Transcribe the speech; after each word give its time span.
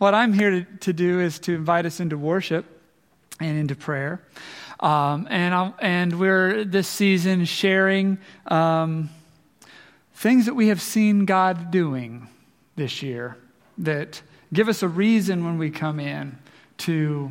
what 0.00 0.14
I'm 0.14 0.32
here 0.32 0.50
to, 0.50 0.64
to 0.64 0.92
do 0.94 1.20
is 1.20 1.38
to 1.40 1.54
invite 1.54 1.84
us 1.84 2.00
into 2.00 2.16
worship 2.16 2.64
and 3.38 3.58
into 3.58 3.76
prayer. 3.76 4.22
Um, 4.80 5.28
and, 5.28 5.74
and 5.78 6.18
we're 6.18 6.64
this 6.64 6.88
season 6.88 7.44
sharing 7.44 8.16
um, 8.46 9.10
things 10.14 10.46
that 10.46 10.54
we 10.54 10.68
have 10.68 10.80
seen 10.80 11.26
God 11.26 11.70
doing 11.70 12.28
this 12.76 13.02
year 13.02 13.36
that 13.76 14.22
give 14.54 14.70
us 14.70 14.82
a 14.82 14.88
reason 14.88 15.44
when 15.44 15.58
we 15.58 15.70
come 15.70 16.00
in 16.00 16.38
to 16.78 17.30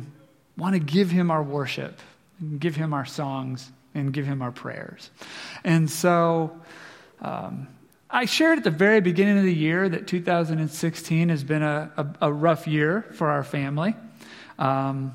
want 0.56 0.74
to 0.74 0.78
give 0.78 1.10
Him 1.10 1.32
our 1.32 1.42
worship, 1.42 1.98
and 2.38 2.60
give 2.60 2.76
Him 2.76 2.94
our 2.94 3.04
songs, 3.04 3.68
and 3.96 4.12
give 4.12 4.26
Him 4.26 4.42
our 4.42 4.52
prayers. 4.52 5.10
And 5.64 5.90
so 5.90 6.56
um, 7.20 7.66
I 8.12 8.24
shared 8.24 8.58
at 8.58 8.64
the 8.64 8.70
very 8.70 9.00
beginning 9.00 9.38
of 9.38 9.44
the 9.44 9.54
year 9.54 9.88
that 9.88 10.08
2016 10.08 11.28
has 11.28 11.44
been 11.44 11.62
a, 11.62 11.92
a, 11.96 12.28
a 12.28 12.32
rough 12.32 12.66
year 12.66 13.06
for 13.12 13.28
our 13.30 13.44
family. 13.44 13.94
Um, 14.58 15.14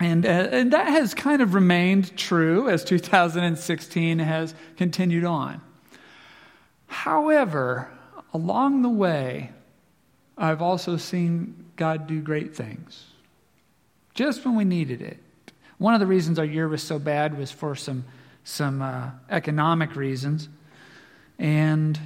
and, 0.00 0.26
uh, 0.26 0.28
and 0.28 0.72
that 0.72 0.88
has 0.88 1.14
kind 1.14 1.42
of 1.42 1.54
remained 1.54 2.16
true 2.16 2.68
as 2.68 2.84
2016 2.84 4.18
has 4.18 4.54
continued 4.76 5.24
on. 5.24 5.60
However, 6.86 7.88
along 8.34 8.82
the 8.82 8.88
way, 8.88 9.50
I've 10.36 10.62
also 10.62 10.96
seen 10.96 11.66
God 11.76 12.06
do 12.06 12.20
great 12.20 12.54
things 12.54 13.04
just 14.14 14.44
when 14.44 14.56
we 14.56 14.64
needed 14.64 15.00
it. 15.00 15.18
One 15.78 15.94
of 15.94 16.00
the 16.00 16.06
reasons 16.06 16.40
our 16.40 16.44
year 16.44 16.66
was 16.66 16.82
so 16.82 16.98
bad 16.98 17.38
was 17.38 17.52
for 17.52 17.76
some, 17.76 18.04
some 18.42 18.82
uh, 18.82 19.10
economic 19.30 19.94
reasons. 19.94 20.48
And 21.38 21.98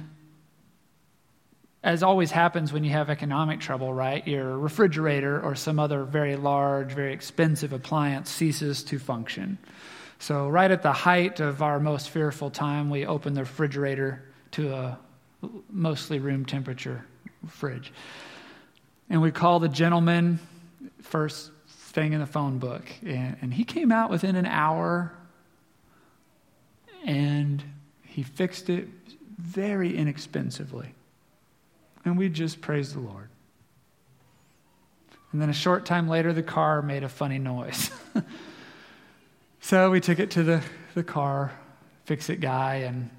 as 1.83 2.01
always 2.01 2.31
happens 2.31 2.71
when 2.71 2.83
you 2.83 2.91
have 2.91 3.09
economic 3.09 3.59
trouble, 3.59 3.93
right? 3.93 4.25
Your 4.27 4.57
refrigerator 4.57 5.41
or 5.41 5.55
some 5.55 5.79
other 5.79 6.03
very 6.03 6.35
large, 6.35 6.93
very 6.93 7.13
expensive 7.13 7.73
appliance 7.73 8.29
ceases 8.29 8.83
to 8.85 8.99
function. 8.99 9.57
So, 10.19 10.47
right 10.47 10.71
at 10.71 10.81
the 10.81 10.93
height 10.93 11.41
of 11.41 11.61
our 11.61 11.81
most 11.81 12.09
fearful 12.09 12.49
time, 12.49 12.89
we 12.89 13.05
open 13.05 13.33
the 13.33 13.41
refrigerator 13.41 14.23
to 14.51 14.73
a 14.73 14.97
mostly 15.69 16.19
room 16.19 16.45
temperature 16.45 17.05
fridge. 17.47 17.91
And 19.09 19.21
we 19.21 19.31
call 19.31 19.59
the 19.59 19.67
gentleman, 19.67 20.39
first 21.01 21.51
thing 21.67 22.13
in 22.13 22.21
the 22.21 22.25
phone 22.25 22.57
book, 22.57 22.83
and, 23.05 23.53
he 23.53 23.65
came 23.65 23.91
out 23.91 24.09
within 24.09 24.35
an 24.35 24.45
hour 24.45 25.13
and 27.05 27.61
he 28.03 28.23
fixed 28.23 28.69
it 28.69 28.87
very 29.37 29.95
inexpensively. 29.95 30.93
And 32.05 32.17
we 32.17 32.29
just 32.29 32.61
praised 32.61 32.95
the 32.95 32.99
Lord. 32.99 33.29
And 35.31 35.41
then 35.41 35.49
a 35.49 35.53
short 35.53 35.85
time 35.85 36.07
later, 36.07 36.31
the 36.31 36.43
car 36.43 36.81
made 36.81 37.03
a 37.03 37.09
funny 37.09 37.39
noise. 37.39 37.89
so 39.61 39.89
we 39.89 39.99
took 39.99 40.19
it 40.19 40.31
to 40.31 40.43
the, 40.43 40.63
the 40.93 41.03
car 41.03 41.51
fix 42.05 42.29
it 42.29 42.39
guy, 42.39 42.75
and 42.75 43.09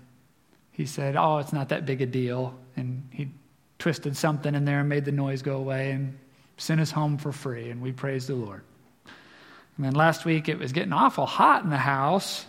he 0.72 0.86
said, 0.86 1.16
Oh, 1.16 1.38
it's 1.38 1.52
not 1.52 1.70
that 1.70 1.86
big 1.86 2.02
a 2.02 2.06
deal. 2.06 2.54
And 2.76 3.08
he 3.10 3.30
twisted 3.78 4.16
something 4.16 4.54
in 4.54 4.64
there 4.64 4.80
and 4.80 4.88
made 4.88 5.04
the 5.04 5.12
noise 5.12 5.42
go 5.42 5.56
away 5.56 5.92
and 5.92 6.18
sent 6.56 6.80
us 6.80 6.90
home 6.90 7.18
for 7.18 7.32
free, 7.32 7.70
and 7.70 7.80
we 7.80 7.92
praised 7.92 8.28
the 8.28 8.34
Lord. 8.34 8.62
And 9.76 9.84
then 9.84 9.94
last 9.94 10.24
week, 10.24 10.48
it 10.48 10.58
was 10.58 10.72
getting 10.72 10.92
awful 10.92 11.26
hot 11.26 11.64
in 11.64 11.70
the 11.70 11.76
house. 11.76 12.46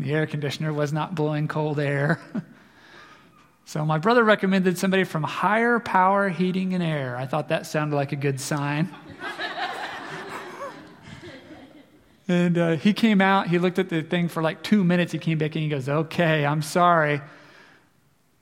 The 0.00 0.12
air 0.12 0.26
conditioner 0.26 0.72
was 0.72 0.92
not 0.92 1.14
blowing 1.14 1.48
cold 1.48 1.78
air. 1.78 2.20
So 3.70 3.84
my 3.84 3.98
brother 3.98 4.24
recommended 4.24 4.78
somebody 4.78 5.04
from 5.04 5.22
Higher 5.22 5.78
Power 5.78 6.28
Heating 6.28 6.74
and 6.74 6.82
Air. 6.82 7.16
I 7.16 7.24
thought 7.24 7.50
that 7.50 7.66
sounded 7.66 7.94
like 7.94 8.10
a 8.10 8.16
good 8.16 8.40
sign. 8.40 8.92
and 12.26 12.58
uh, 12.58 12.72
he 12.72 12.92
came 12.92 13.20
out, 13.20 13.46
he 13.46 13.60
looked 13.60 13.78
at 13.78 13.88
the 13.88 14.02
thing 14.02 14.26
for 14.26 14.42
like 14.42 14.64
two 14.64 14.82
minutes. 14.82 15.12
He 15.12 15.20
came 15.20 15.38
back 15.38 15.54
and 15.54 15.62
he 15.62 15.68
goes, 15.68 15.88
Okay, 15.88 16.44
I'm 16.44 16.62
sorry. 16.62 17.20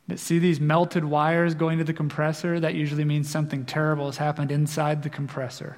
But 0.09 0.19
see 0.19 0.39
these 0.39 0.61
melted 0.61 1.05
wires 1.05 1.55
going 1.55 1.77
to 1.77 1.85
the 1.85 1.93
compressor? 1.93 2.59
That 2.59 2.75
usually 2.75 3.05
means 3.05 3.29
something 3.29 3.67
terrible 3.67 4.07
has 4.07 4.17
happened 4.17 4.51
inside 4.51 5.03
the 5.03 5.11
compressor. 5.11 5.77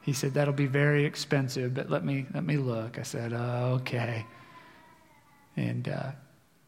He 0.00 0.12
said, 0.12 0.34
That'll 0.34 0.52
be 0.52 0.66
very 0.66 1.04
expensive, 1.04 1.72
but 1.72 1.88
let 1.88 2.04
me, 2.04 2.26
let 2.34 2.42
me 2.42 2.56
look. 2.56 2.98
I 2.98 3.04
said, 3.04 3.32
oh, 3.32 3.78
Okay. 3.80 4.26
And 5.56 5.88
uh, 5.88 5.92
a 5.92 6.14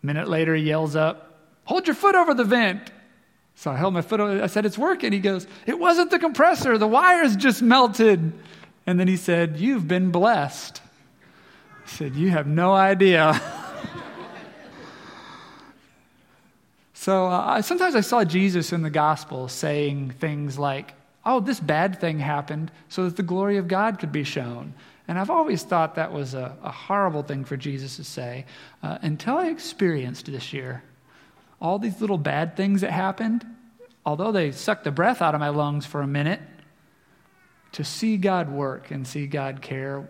minute 0.03 0.29
later, 0.29 0.55
he 0.55 0.65
yells 0.65 0.97
up, 0.97 1.31
Hold 1.65 1.87
your 1.87 1.95
foot 1.95 2.15
over 2.15 2.35
the 2.35 2.45
vent. 2.45 2.91
So 3.57 3.71
I 3.71 3.77
held 3.77 3.95
my 3.95 4.03
foot 4.03 4.21
over, 4.21 4.43
I 4.43 4.47
said, 4.47 4.67
It's 4.67 4.79
working. 4.79 5.13
He 5.13 5.21
goes, 5.21 5.47
It 5.67 5.79
wasn't 5.79 6.11
the 6.11 6.19
compressor, 6.19 6.77
the 6.79 6.87
wires 6.87 7.37
just 7.37 7.63
melted. 7.63 8.33
And 8.87 9.01
then 9.01 9.09
he 9.09 9.17
said, 9.17 9.59
You've 9.59 9.89
been 9.89 10.11
blessed. 10.11 10.83
I 11.85 11.89
said, 11.89 12.15
You 12.17 12.31
have 12.31 12.47
no 12.47 12.75
idea. 12.75 13.41
so 16.93 17.27
uh, 17.27 17.63
sometimes 17.63 17.95
I 17.95 18.01
saw 18.01 18.25
Jesus 18.25 18.73
in 18.73 18.83
the 18.83 18.91
gospel 18.91 19.49
saying 19.49 20.11
things 20.19 20.59
like, 20.59 20.93
Oh, 21.25 21.41
this 21.41 21.61
bad 21.61 22.01
thing 22.01 22.19
happened 22.19 22.71
so 22.89 23.05
that 23.05 23.17
the 23.17 23.23
glory 23.23 23.57
of 23.57 23.69
God 23.69 23.99
could 23.99 24.13
be 24.13 24.25
shown. 24.25 24.75
And 25.07 25.19
I've 25.19 25.31
always 25.31 25.63
thought 25.63 25.97
that 25.97 26.13
was 26.13 26.35
a, 26.35 26.57
a 26.63 26.71
horrible 26.71 27.23
thing 27.23 27.45
for 27.45 27.57
Jesus 27.57 27.97
to 27.97 28.05
say 28.05 28.47
uh, 28.83 28.99
until 29.03 29.37
I 29.37 29.49
experienced 29.49 30.27
this 30.27 30.53
year 30.53 30.83
all 31.61 31.79
these 31.79 32.01
little 32.01 32.19
bad 32.19 32.57
things 32.57 32.83
that 32.83 32.91
happened, 32.91 33.47
although 34.05 34.33
they 34.33 34.51
sucked 34.51 34.85
the 34.85 34.91
breath 34.91 35.23
out 35.23 35.35
of 35.35 35.41
my 35.41 35.49
lungs 35.49 35.87
for 35.87 36.03
a 36.03 36.07
minute, 36.07 36.41
to 37.73 37.85
see 37.85 38.17
God 38.17 38.51
work 38.51 38.91
and 38.91 39.07
see 39.07 39.27
God 39.27 39.63
care, 39.63 40.09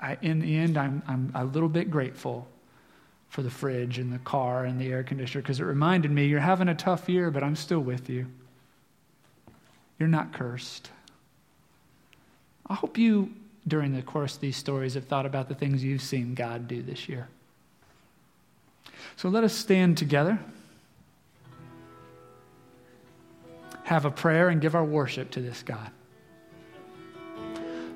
I, 0.00 0.16
in 0.22 0.40
the 0.40 0.56
end, 0.56 0.76
I'm, 0.76 1.02
I'm 1.06 1.30
a 1.34 1.44
little 1.44 1.68
bit 1.68 1.90
grateful 1.90 2.48
for 3.28 3.42
the 3.42 3.50
fridge 3.50 3.98
and 3.98 4.12
the 4.12 4.18
car 4.18 4.64
and 4.64 4.80
the 4.80 4.92
air 4.92 5.02
conditioner 5.02 5.42
because 5.42 5.60
it 5.60 5.64
reminded 5.64 6.10
me 6.10 6.26
you're 6.26 6.40
having 6.40 6.68
a 6.68 6.74
tough 6.74 7.08
year, 7.08 7.30
but 7.30 7.42
I'm 7.42 7.56
still 7.56 7.80
with 7.80 8.08
you. 8.08 8.26
You're 9.98 10.08
not 10.08 10.32
cursed. 10.32 10.90
I 12.66 12.74
hope 12.74 12.96
you, 12.96 13.32
during 13.66 13.94
the 13.94 14.02
course 14.02 14.34
of 14.34 14.40
these 14.40 14.56
stories, 14.56 14.94
have 14.94 15.06
thought 15.06 15.26
about 15.26 15.48
the 15.48 15.54
things 15.54 15.82
you've 15.82 16.02
seen 16.02 16.34
God 16.34 16.68
do 16.68 16.82
this 16.82 17.08
year. 17.08 17.28
So 19.16 19.28
let 19.28 19.44
us 19.44 19.54
stand 19.54 19.96
together. 19.98 20.38
have 23.84 24.06
a 24.06 24.10
prayer 24.10 24.48
and 24.48 24.60
give 24.60 24.74
our 24.74 24.84
worship 24.84 25.30
to 25.30 25.40
this 25.40 25.62
God. 25.62 25.90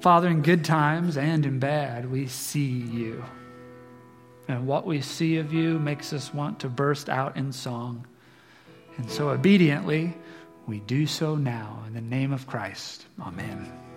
Father, 0.00 0.28
in 0.28 0.42
good 0.42 0.64
times 0.64 1.16
and 1.16 1.44
in 1.44 1.58
bad, 1.58 2.08
we 2.10 2.28
see 2.28 2.68
you. 2.68 3.24
And 4.46 4.66
what 4.66 4.86
we 4.86 5.00
see 5.00 5.38
of 5.38 5.52
you 5.52 5.78
makes 5.78 6.12
us 6.12 6.32
want 6.32 6.60
to 6.60 6.68
burst 6.68 7.08
out 7.08 7.36
in 7.36 7.52
song. 7.52 8.06
And 8.96 9.10
so, 9.10 9.30
obediently, 9.30 10.14
we 10.66 10.80
do 10.80 11.06
so 11.06 11.34
now 11.34 11.82
in 11.86 11.94
the 11.94 12.00
name 12.00 12.32
of 12.32 12.46
Christ. 12.46 13.06
Amen. 13.20 13.87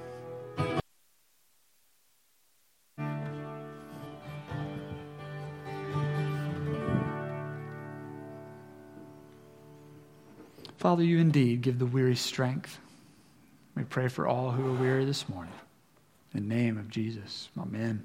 Father, 10.81 11.03
you 11.03 11.19
indeed 11.19 11.61
give 11.61 11.77
the 11.77 11.85
weary 11.85 12.15
strength. 12.15 12.79
We 13.75 13.83
pray 13.83 14.07
for 14.07 14.27
all 14.27 14.49
who 14.49 14.67
are 14.67 14.79
weary 14.81 15.05
this 15.05 15.29
morning. 15.29 15.53
In 16.33 16.49
the 16.49 16.55
name 16.55 16.79
of 16.79 16.89
Jesus, 16.89 17.49
amen. 17.55 18.03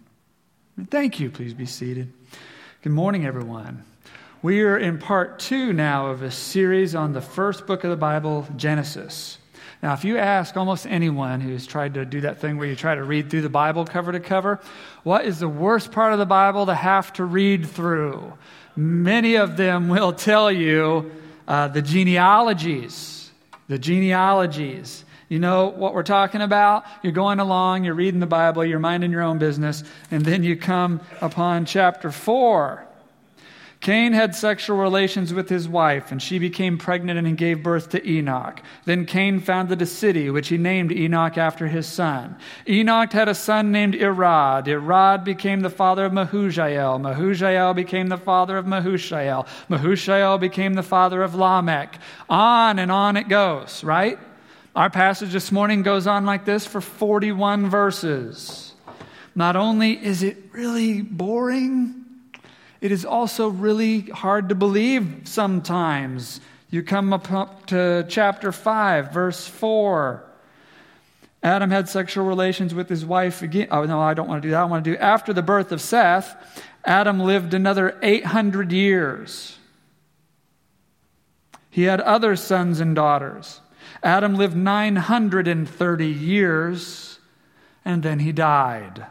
Thank 0.91 1.19
you. 1.19 1.31
Please 1.31 1.55
be 1.55 1.65
seated. 1.65 2.13
Good 2.83 2.93
morning, 2.93 3.25
everyone. 3.25 3.83
We 4.43 4.61
are 4.61 4.77
in 4.77 4.99
part 4.99 5.39
two 5.39 5.73
now 5.73 6.09
of 6.09 6.21
a 6.21 6.31
series 6.31 6.95
on 6.95 7.15
the 7.15 7.23
first 7.23 7.67
book 7.67 7.83
of 7.83 7.89
the 7.89 7.97
Bible, 7.97 8.47
Genesis. 8.57 9.39
Now, 9.83 9.95
if 9.95 10.05
you 10.05 10.19
ask 10.19 10.55
almost 10.55 10.87
anyone 10.87 11.41
who's 11.41 11.67
tried 11.67 11.95
to 11.95 12.05
do 12.05 12.21
that 12.21 12.43
thing 12.43 12.59
where 12.59 12.69
you 12.69 12.77
try 12.77 12.95
to 12.95 13.05
read 13.05 13.31
through 13.31 13.41
the 13.41 13.49
Bible 13.49 13.87
cover 13.87 14.13
to 14.13 14.21
cover, 14.21 14.61
what 15.03 15.25
is 15.25 15.39
the 15.39 15.49
worst 15.49 15.93
part 15.93 16.13
of 16.13 16.19
the 16.19 16.27
Bible 16.27 16.67
to 16.67 16.75
have 16.75 17.11
to 17.15 17.25
read 17.25 17.67
through? 17.67 18.35
Many 18.77 19.37
of 19.37 19.57
them 19.57 19.89
will 19.89 20.13
tell 20.13 20.53
you 20.53 21.11
uh, 21.47 21.69
the 21.69 21.83
genealogies, 21.83 23.31
the 23.69 23.79
genealogies. 23.79 25.05
You 25.29 25.41
know 25.41 25.67
what 25.67 25.95
we're 25.95 26.05
talking 26.05 26.41
about? 26.41 26.85
You're 27.03 27.13
going 27.13 27.41
along, 27.41 27.85
you're 27.85 27.95
reading 27.95 28.21
the 28.21 28.27
Bible, 28.27 28.65
you're 28.65 28.79
minding 28.79 29.11
your 29.11 29.23
own 29.23 29.39
business, 29.39 29.83
and 30.11 30.25
then 30.25 30.45
you 30.45 30.57
come 30.57 31.01
upon 31.21 31.65
chapter 31.65 32.13
4. 32.13 32.86
Cain 33.81 34.15
had 34.15 34.35
sexual 34.35 34.79
relations 34.79 35.35
with 35.35 35.49
his 35.49 35.69
wife, 35.69 36.11
and 36.11 36.21
she 36.21 36.39
became 36.39 36.79
pregnant 36.79 37.25
and 37.25 37.37
gave 37.37 37.63
birth 37.63 37.91
to 37.91 38.09
Enoch. 38.09 38.61
Then 38.85 39.05
Cain 39.05 39.39
founded 39.39 39.81
a 39.83 39.87
city, 39.87 40.31
which 40.31 40.49
he 40.49 40.57
named 40.57 40.91
Enoch 40.91 41.37
after 41.37 41.69
his 41.69 41.87
son. 41.87 42.37
Enoch 42.67 43.13
had 43.13 43.29
a 43.29 43.35
son 43.35 43.73
named 43.73 43.95
Irad. 43.95 44.67
Irad 44.67 45.25
became 45.25 45.61
the 45.61 45.71
father 45.71 46.07
of 46.07 46.13
Mehujael. 46.13 47.01
Mehujael 47.01 47.77
became 47.77 48.09
the 48.09 48.17
father 48.17 48.57
of 48.57 48.65
Mehushael. 48.65 49.47
Mehushael 49.69 50.41
became 50.41 50.75
the 50.75 50.83
father 50.83 51.23
of 51.23 51.35
Lamech. 51.35 52.01
On 52.29 52.79
and 52.79 52.91
on 52.91 53.17
it 53.17 53.29
goes, 53.29 53.85
right? 53.85 54.19
Our 54.75 54.91
passage 54.91 55.33
this 55.33 55.53
morning 55.53 55.83
goes 55.83 56.07
on 56.07 56.25
like 56.25 56.45
this 56.45 56.67
for 56.67 56.81
41 56.81 57.71
verses. 57.71 58.73
Not 59.35 59.55
only 59.55 59.93
is 59.93 60.23
it 60.23 60.39
really 60.53 61.03
boring, 61.03 62.06
it 62.81 62.93
is 62.93 63.05
also 63.05 63.49
really 63.49 64.03
hard 64.03 64.49
to 64.51 64.55
believe 64.55 65.23
sometimes. 65.25 66.41
You 66.71 66.83
come 66.83 67.13
up 67.13 67.67
to 67.67 68.05
chapter 68.09 68.53
5, 68.53 69.13
verse 69.13 69.47
4. 69.47 70.23
Adam 71.43 71.71
had 71.71 71.89
sexual 71.89 72.27
relations 72.27 72.75
with 72.75 72.89
his 72.89 73.05
wife 73.05 73.43
again. 73.43 73.69
Oh, 73.71 73.85
no, 73.85 74.01
I 74.01 74.15
don't 74.15 74.29
want 74.29 74.43
to 74.43 74.49
do 74.49 74.51
that. 74.53 74.63
I 74.63 74.65
want 74.65 74.85
to 74.85 74.91
do 74.91 74.97
after 74.97 75.33
the 75.33 75.43
birth 75.43 75.71
of 75.71 75.81
Seth, 75.81 76.35
Adam 76.85 77.21
lived 77.21 77.55
another 77.55 77.99
800 78.03 78.73
years. 78.73 79.59
He 81.71 81.83
had 81.83 82.01
other 82.01 82.37
sons 82.37 82.81
and 82.81 82.97
daughters. 82.97 83.61
Adam 84.03 84.35
lived 84.35 84.57
930 84.57 86.07
years, 86.07 87.19
and 87.85 88.03
then 88.03 88.19
he 88.19 88.33
died. 88.33 89.07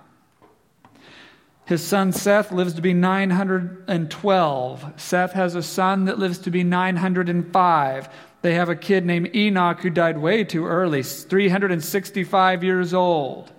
His 1.65 1.83
son 1.83 2.11
Seth 2.11 2.51
lives 2.51 2.75
to 2.75 2.81
be 2.81 2.93
912. 2.93 4.93
Seth 4.97 5.33
has 5.33 5.55
a 5.55 5.63
son 5.63 6.05
that 6.05 6.19
lives 6.19 6.37
to 6.39 6.51
be 6.51 6.63
905. 6.63 8.09
They 8.43 8.53
have 8.53 8.69
a 8.69 8.75
kid 8.75 9.05
named 9.05 9.35
Enoch 9.35 9.81
who 9.81 9.89
died 9.89 10.19
way 10.19 10.43
too 10.43 10.67
early, 10.67 11.01
365 11.01 12.63
years 12.63 12.93
old. 12.93 13.51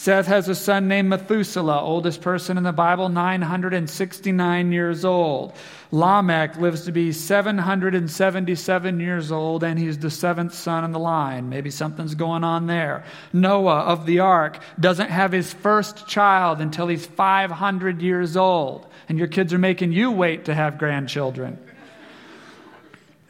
Seth 0.00 0.28
has 0.28 0.48
a 0.48 0.54
son 0.54 0.86
named 0.86 1.08
Methuselah, 1.08 1.82
oldest 1.82 2.20
person 2.20 2.56
in 2.56 2.62
the 2.62 2.70
Bible, 2.70 3.08
969 3.08 4.70
years 4.70 5.04
old. 5.04 5.52
Lamech 5.90 6.56
lives 6.56 6.84
to 6.84 6.92
be 6.92 7.10
777 7.10 9.00
years 9.00 9.32
old, 9.32 9.64
and 9.64 9.76
he's 9.76 9.98
the 9.98 10.08
seventh 10.08 10.54
son 10.54 10.84
in 10.84 10.92
the 10.92 11.00
line. 11.00 11.48
Maybe 11.48 11.72
something's 11.72 12.14
going 12.14 12.44
on 12.44 12.68
there. 12.68 13.02
Noah 13.32 13.80
of 13.80 14.06
the 14.06 14.20
ark 14.20 14.62
doesn't 14.78 15.10
have 15.10 15.32
his 15.32 15.52
first 15.52 16.06
child 16.06 16.60
until 16.60 16.86
he's 16.86 17.04
500 17.04 18.00
years 18.00 18.36
old, 18.36 18.86
and 19.08 19.18
your 19.18 19.26
kids 19.26 19.52
are 19.52 19.58
making 19.58 19.90
you 19.90 20.12
wait 20.12 20.44
to 20.44 20.54
have 20.54 20.78
grandchildren. 20.78 21.58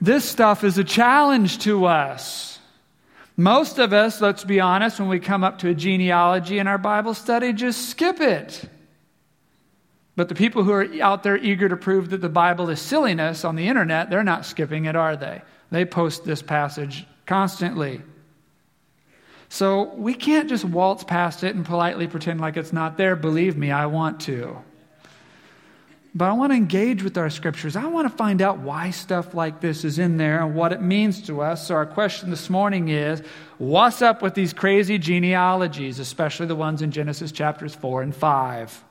This 0.03 0.27
stuff 0.27 0.65
is 0.65 0.77
a 0.77 0.85
challenge 0.85 1.61
to 1.61 1.87
us. 1.87 2.58
Most 3.39 3.79
of 3.79 3.93
us, 3.93 4.21
let's 4.21 4.43
be 4.43 4.59
honest, 4.59 4.99
when 4.99 5.09
we 5.09 5.21
come 5.21 5.45
up 5.45 5.59
to 5.61 5.69
a 5.69 5.75
genealogy 5.75 6.59
in 6.59 6.67
our 6.67 6.77
Bible 6.77 7.15
study, 7.15 7.53
just 7.53 7.89
skip 7.89 8.21
it. 8.21 8.69
But 10.17 10.29
the 10.29 10.35
people 10.35 10.65
who 10.65 10.73
are 10.73 10.89
out 11.01 11.23
there 11.23 11.37
eager 11.37 11.69
to 11.69 11.77
prove 11.77 12.11
that 12.11 12.21
the 12.21 12.29
Bible 12.29 12.69
is 12.69 12.81
silliness 12.81 13.45
on 13.45 13.55
the 13.55 13.69
internet, 13.69 14.11
they're 14.11 14.25
not 14.25 14.45
skipping 14.45 14.87
it, 14.87 14.97
are 14.97 15.15
they? 15.15 15.41
They 15.71 15.85
post 15.85 16.25
this 16.25 16.43
passage 16.43 17.07
constantly. 17.27 18.03
So 19.49 19.95
we 19.95 20.15
can't 20.15 20.49
just 20.49 20.65
waltz 20.65 21.05
past 21.05 21.45
it 21.45 21.55
and 21.55 21.65
politely 21.65 22.09
pretend 22.09 22.41
like 22.41 22.57
it's 22.57 22.73
not 22.73 22.97
there. 22.97 23.15
Believe 23.15 23.57
me, 23.57 23.71
I 23.71 23.87
want 23.87 24.19
to. 24.23 24.59
But 26.19 26.31
I 26.31 26.33
want 26.33 26.51
to 26.51 26.57
engage 26.57 27.05
with 27.05 27.17
our 27.17 27.31
scriptures. 27.31 27.77
I 27.77 27.87
want 27.87 28.11
to 28.11 28.17
find 28.17 28.43
out 28.43 28.59
why 28.59 28.91
stuff 28.91 29.35
like 29.35 29.61
this 29.61 29.85
is 29.85 30.01
in 30.01 30.17
there 30.17 30.45
and 30.45 30.53
what 30.57 30.73
it 30.73 30.83
means 30.83 31.23
to 31.29 31.43
us. 31.43 31.69
So, 31.69 31.77
our 31.77 31.87
question 31.87 32.31
this 32.31 32.51
morning 32.51 32.89
is 32.89 33.23
what's 33.59 34.03
up 34.03 34.21
with 34.21 34.35
these 34.35 34.53
crazy 34.53 34.99
genealogies, 34.99 36.01
especially 36.01 36.47
the 36.47 36.57
ones 36.57 36.83
in 36.83 36.91
Genesis 36.91 37.31
chapters 37.31 37.73
4 37.73 38.03
and 38.03 38.13
5? 38.13 38.85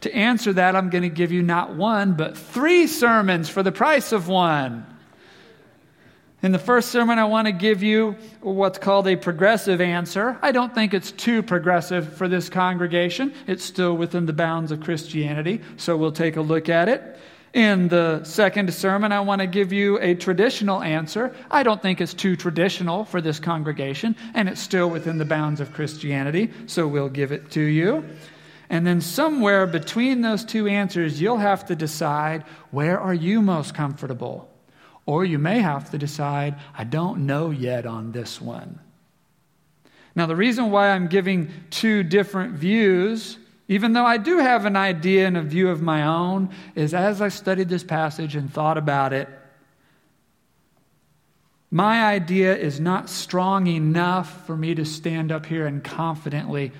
To 0.00 0.12
answer 0.12 0.52
that, 0.54 0.74
I'm 0.74 0.90
going 0.90 1.04
to 1.04 1.08
give 1.08 1.30
you 1.30 1.40
not 1.40 1.76
one, 1.76 2.14
but 2.14 2.36
three 2.36 2.88
sermons 2.88 3.48
for 3.48 3.62
the 3.62 3.70
price 3.70 4.10
of 4.10 4.26
one. 4.26 4.84
In 6.42 6.52
the 6.52 6.58
first 6.58 6.90
sermon, 6.90 7.18
I 7.18 7.26
want 7.26 7.48
to 7.48 7.52
give 7.52 7.82
you 7.82 8.16
what's 8.40 8.78
called 8.78 9.06
a 9.06 9.14
progressive 9.14 9.82
answer. 9.82 10.38
I 10.40 10.52
don't 10.52 10.74
think 10.74 10.94
it's 10.94 11.12
too 11.12 11.42
progressive 11.42 12.14
for 12.14 12.28
this 12.28 12.48
congregation. 12.48 13.34
It's 13.46 13.62
still 13.62 13.94
within 13.94 14.24
the 14.24 14.32
bounds 14.32 14.72
of 14.72 14.80
Christianity, 14.80 15.60
so 15.76 15.98
we'll 15.98 16.12
take 16.12 16.36
a 16.36 16.40
look 16.40 16.70
at 16.70 16.88
it. 16.88 17.18
In 17.52 17.88
the 17.88 18.24
second 18.24 18.72
sermon, 18.72 19.12
I 19.12 19.20
want 19.20 19.42
to 19.42 19.46
give 19.46 19.70
you 19.70 19.98
a 20.00 20.14
traditional 20.14 20.82
answer. 20.82 21.34
I 21.50 21.62
don't 21.62 21.82
think 21.82 22.00
it's 22.00 22.14
too 22.14 22.36
traditional 22.36 23.04
for 23.04 23.20
this 23.20 23.38
congregation, 23.38 24.16
and 24.32 24.48
it's 24.48 24.62
still 24.62 24.88
within 24.88 25.18
the 25.18 25.26
bounds 25.26 25.60
of 25.60 25.74
Christianity, 25.74 26.50
so 26.66 26.88
we'll 26.88 27.10
give 27.10 27.32
it 27.32 27.50
to 27.50 27.60
you. 27.60 28.02
And 28.70 28.86
then 28.86 29.02
somewhere 29.02 29.66
between 29.66 30.22
those 30.22 30.46
two 30.46 30.68
answers, 30.68 31.20
you'll 31.20 31.36
have 31.36 31.66
to 31.66 31.76
decide 31.76 32.44
where 32.70 32.98
are 32.98 33.12
you 33.12 33.42
most 33.42 33.74
comfortable? 33.74 34.48
Or 35.06 35.24
you 35.24 35.38
may 35.38 35.60
have 35.60 35.90
to 35.90 35.98
decide, 35.98 36.56
I 36.76 36.84
don't 36.84 37.26
know 37.26 37.50
yet 37.50 37.86
on 37.86 38.12
this 38.12 38.40
one. 38.40 38.78
Now, 40.14 40.26
the 40.26 40.36
reason 40.36 40.70
why 40.70 40.90
I'm 40.90 41.06
giving 41.06 41.50
two 41.70 42.02
different 42.02 42.54
views, 42.54 43.38
even 43.68 43.92
though 43.92 44.04
I 44.04 44.16
do 44.16 44.38
have 44.38 44.66
an 44.66 44.76
idea 44.76 45.26
and 45.26 45.36
a 45.36 45.42
view 45.42 45.70
of 45.70 45.80
my 45.82 46.04
own, 46.04 46.50
is 46.74 46.94
as 46.94 47.20
I 47.20 47.28
studied 47.28 47.68
this 47.68 47.84
passage 47.84 48.34
and 48.36 48.52
thought 48.52 48.76
about 48.76 49.12
it, 49.12 49.28
my 51.70 52.04
idea 52.04 52.56
is 52.56 52.80
not 52.80 53.08
strong 53.08 53.68
enough 53.68 54.44
for 54.46 54.56
me 54.56 54.74
to 54.74 54.84
stand 54.84 55.30
up 55.30 55.46
here 55.46 55.66
and 55.66 55.84
confidently 55.84 56.72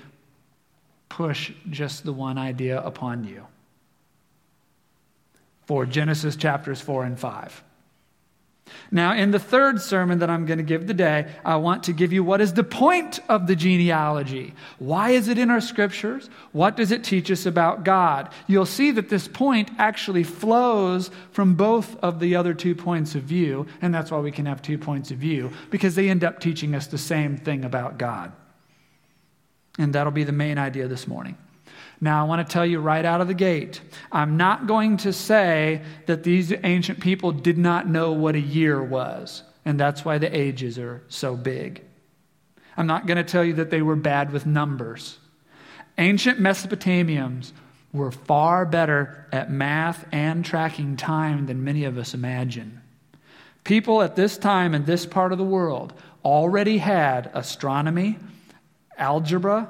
push 1.07 1.51
just 1.69 2.03
the 2.03 2.11
one 2.11 2.37
idea 2.37 2.81
upon 2.81 3.23
you. 3.23 3.47
For 5.65 5.85
Genesis 5.85 6.35
chapters 6.35 6.81
4 6.81 7.05
and 7.05 7.17
5. 7.17 7.63
Now, 8.91 9.13
in 9.13 9.31
the 9.31 9.39
third 9.39 9.81
sermon 9.81 10.19
that 10.19 10.29
I'm 10.29 10.45
going 10.45 10.57
to 10.57 10.63
give 10.63 10.85
today, 10.85 11.31
I 11.45 11.55
want 11.55 11.83
to 11.85 11.93
give 11.93 12.11
you 12.11 12.23
what 12.23 12.41
is 12.41 12.53
the 12.53 12.63
point 12.63 13.19
of 13.29 13.47
the 13.47 13.55
genealogy. 13.55 14.53
Why 14.79 15.11
is 15.11 15.27
it 15.27 15.37
in 15.37 15.49
our 15.49 15.61
scriptures? 15.61 16.29
What 16.51 16.75
does 16.75 16.91
it 16.91 17.03
teach 17.03 17.31
us 17.31 17.45
about 17.45 17.83
God? 17.83 18.29
You'll 18.47 18.65
see 18.65 18.91
that 18.91 19.09
this 19.09 19.27
point 19.27 19.71
actually 19.77 20.23
flows 20.23 21.11
from 21.31 21.55
both 21.55 21.95
of 21.97 22.19
the 22.19 22.35
other 22.35 22.53
two 22.53 22.75
points 22.75 23.15
of 23.15 23.23
view, 23.23 23.65
and 23.81 23.93
that's 23.93 24.11
why 24.11 24.19
we 24.19 24.31
can 24.31 24.45
have 24.45 24.61
two 24.61 24.77
points 24.77 25.11
of 25.11 25.17
view, 25.17 25.51
because 25.69 25.95
they 25.95 26.09
end 26.09 26.23
up 26.23 26.39
teaching 26.39 26.75
us 26.75 26.87
the 26.87 26.97
same 26.97 27.37
thing 27.37 27.63
about 27.63 27.97
God. 27.97 28.31
And 29.79 29.93
that'll 29.93 30.11
be 30.11 30.25
the 30.25 30.31
main 30.31 30.57
idea 30.57 30.87
this 30.87 31.07
morning. 31.07 31.37
Now, 32.03 32.25
I 32.25 32.27
want 32.27 32.45
to 32.45 32.51
tell 32.51 32.65
you 32.65 32.79
right 32.79 33.05
out 33.05 33.21
of 33.21 33.27
the 33.27 33.35
gate 33.35 33.79
I'm 34.11 34.35
not 34.35 34.65
going 34.65 34.97
to 34.97 35.13
say 35.13 35.83
that 36.07 36.23
these 36.23 36.51
ancient 36.63 36.99
people 36.99 37.31
did 37.31 37.59
not 37.59 37.87
know 37.87 38.11
what 38.11 38.35
a 38.35 38.39
year 38.39 38.83
was, 38.83 39.43
and 39.63 39.79
that's 39.79 40.03
why 40.03 40.17
the 40.17 40.35
ages 40.35 40.79
are 40.79 41.03
so 41.07 41.37
big. 41.37 41.83
I'm 42.75 42.87
not 42.87 43.05
going 43.05 43.17
to 43.17 43.23
tell 43.23 43.45
you 43.45 43.53
that 43.53 43.69
they 43.69 43.83
were 43.83 43.95
bad 43.95 44.31
with 44.31 44.47
numbers. 44.47 45.19
Ancient 45.97 46.39
Mesopotamians 46.39 47.51
were 47.93 48.11
far 48.11 48.65
better 48.65 49.27
at 49.31 49.51
math 49.51 50.05
and 50.11 50.43
tracking 50.43 50.95
time 50.95 51.45
than 51.45 51.63
many 51.63 51.83
of 51.83 51.97
us 51.97 52.13
imagine. 52.13 52.81
People 53.63 54.01
at 54.01 54.15
this 54.15 54.37
time 54.37 54.73
in 54.73 54.85
this 54.85 55.05
part 55.05 55.31
of 55.31 55.37
the 55.37 55.43
world 55.43 55.93
already 56.25 56.77
had 56.79 57.29
astronomy, 57.33 58.17
algebra, 58.97 59.69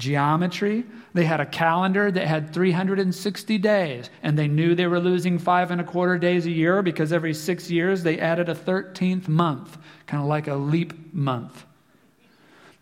geometry. 0.00 0.84
They 1.14 1.24
had 1.24 1.40
a 1.40 1.46
calendar 1.46 2.10
that 2.10 2.26
had 2.26 2.52
360 2.52 3.58
days, 3.58 4.10
and 4.22 4.36
they 4.36 4.48
knew 4.48 4.74
they 4.74 4.86
were 4.88 4.98
losing 4.98 5.38
five 5.38 5.70
and 5.70 5.80
a 5.80 5.84
quarter 5.84 6.18
days 6.18 6.46
a 6.46 6.50
year 6.50 6.82
because 6.82 7.12
every 7.12 7.34
six 7.34 7.70
years 7.70 8.02
they 8.02 8.18
added 8.18 8.48
a 8.48 8.54
13th 8.54 9.28
month, 9.28 9.78
kind 10.06 10.22
of 10.22 10.28
like 10.28 10.48
a 10.48 10.54
leap 10.54 11.14
month. 11.14 11.64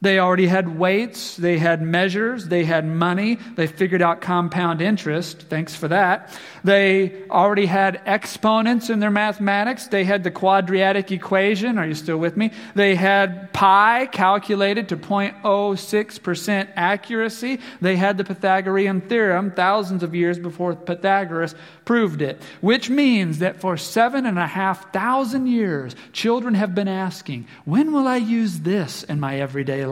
They 0.00 0.21
already 0.21 0.47
had 0.47 0.78
weights, 0.78 1.37
they 1.37 1.59
had 1.59 1.83
measures, 1.83 2.47
they 2.47 2.64
had 2.64 2.87
money, 2.87 3.35
they 3.57 3.67
figured 3.67 4.00
out 4.00 4.21
compound 4.21 4.81
interest. 4.81 5.47
Thanks 5.49 5.75
for 5.75 5.88
that. 5.88 6.38
They 6.62 7.25
already 7.28 7.67
had 7.67 8.00
exponents 8.07 8.90
in 8.90 9.00
their 9.00 9.11
mathematics. 9.11 9.88
They 9.88 10.05
had 10.05 10.23
the 10.23 10.31
quadratic 10.31 11.11
equation. 11.11 11.78
Are 11.78 11.87
you 11.87 11.95
still 11.95 12.19
with 12.19 12.37
me? 12.37 12.52
They 12.76 12.95
had 12.95 13.52
pi 13.52 14.07
calculated 14.07 14.88
to 14.90 14.97
0.06% 14.97 16.69
accuracy. 16.76 17.59
They 17.81 17.97
had 17.97 18.19
the 18.19 18.25
Pythagorean 18.25 19.00
theorem 19.00 19.50
thousands 19.50 20.05
of 20.05 20.14
years 20.14 20.38
before 20.38 20.76
Pythagoras 20.76 21.57
proved 21.85 22.23
it, 22.23 22.40
which 22.61 22.88
means 22.88 23.40
that 23.40 23.61
for 23.61 23.76
seven 23.76 24.26
and 24.26 24.38
a 24.38 24.47
half 24.47 24.93
thousand 24.93 25.49
years, 25.49 25.97
children 26.12 26.55
have 26.55 26.73
been 26.73 26.87
asking, 26.87 27.49
when 27.64 27.93
will 27.93 28.07
I 28.07 28.19
use 28.19 28.61
this 28.61 29.02
in 29.02 29.19
my 29.19 29.40
everyday 29.40 29.87
life? 29.87 29.88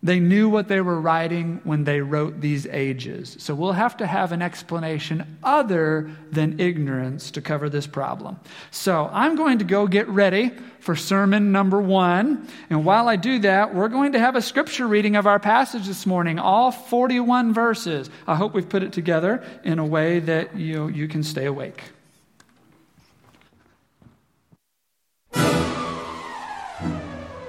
They 0.00 0.20
knew 0.20 0.48
what 0.48 0.68
they 0.68 0.80
were 0.80 1.00
writing 1.00 1.60
when 1.64 1.82
they 1.82 2.00
wrote 2.00 2.40
these 2.40 2.66
ages. 2.66 3.36
So 3.40 3.52
we'll 3.52 3.72
have 3.72 3.96
to 3.96 4.06
have 4.06 4.30
an 4.30 4.42
explanation 4.42 5.38
other 5.42 6.10
than 6.30 6.60
ignorance 6.60 7.32
to 7.32 7.40
cover 7.40 7.68
this 7.68 7.88
problem. 7.88 8.38
So 8.70 9.10
I'm 9.12 9.34
going 9.34 9.58
to 9.58 9.64
go 9.64 9.88
get 9.88 10.08
ready 10.08 10.52
for 10.78 10.94
sermon 10.94 11.50
number 11.50 11.80
one. 11.80 12.46
And 12.70 12.84
while 12.84 13.08
I 13.08 13.16
do 13.16 13.40
that, 13.40 13.74
we're 13.74 13.88
going 13.88 14.12
to 14.12 14.20
have 14.20 14.36
a 14.36 14.42
scripture 14.42 14.86
reading 14.86 15.16
of 15.16 15.26
our 15.26 15.40
passage 15.40 15.88
this 15.88 16.06
morning, 16.06 16.38
all 16.38 16.70
41 16.70 17.52
verses. 17.52 18.08
I 18.28 18.36
hope 18.36 18.54
we've 18.54 18.68
put 18.68 18.84
it 18.84 18.92
together 18.92 19.44
in 19.64 19.80
a 19.80 19.86
way 19.86 20.20
that 20.20 20.56
you, 20.56 20.86
you 20.88 21.08
can 21.08 21.24
stay 21.24 21.46
awake. 21.46 21.82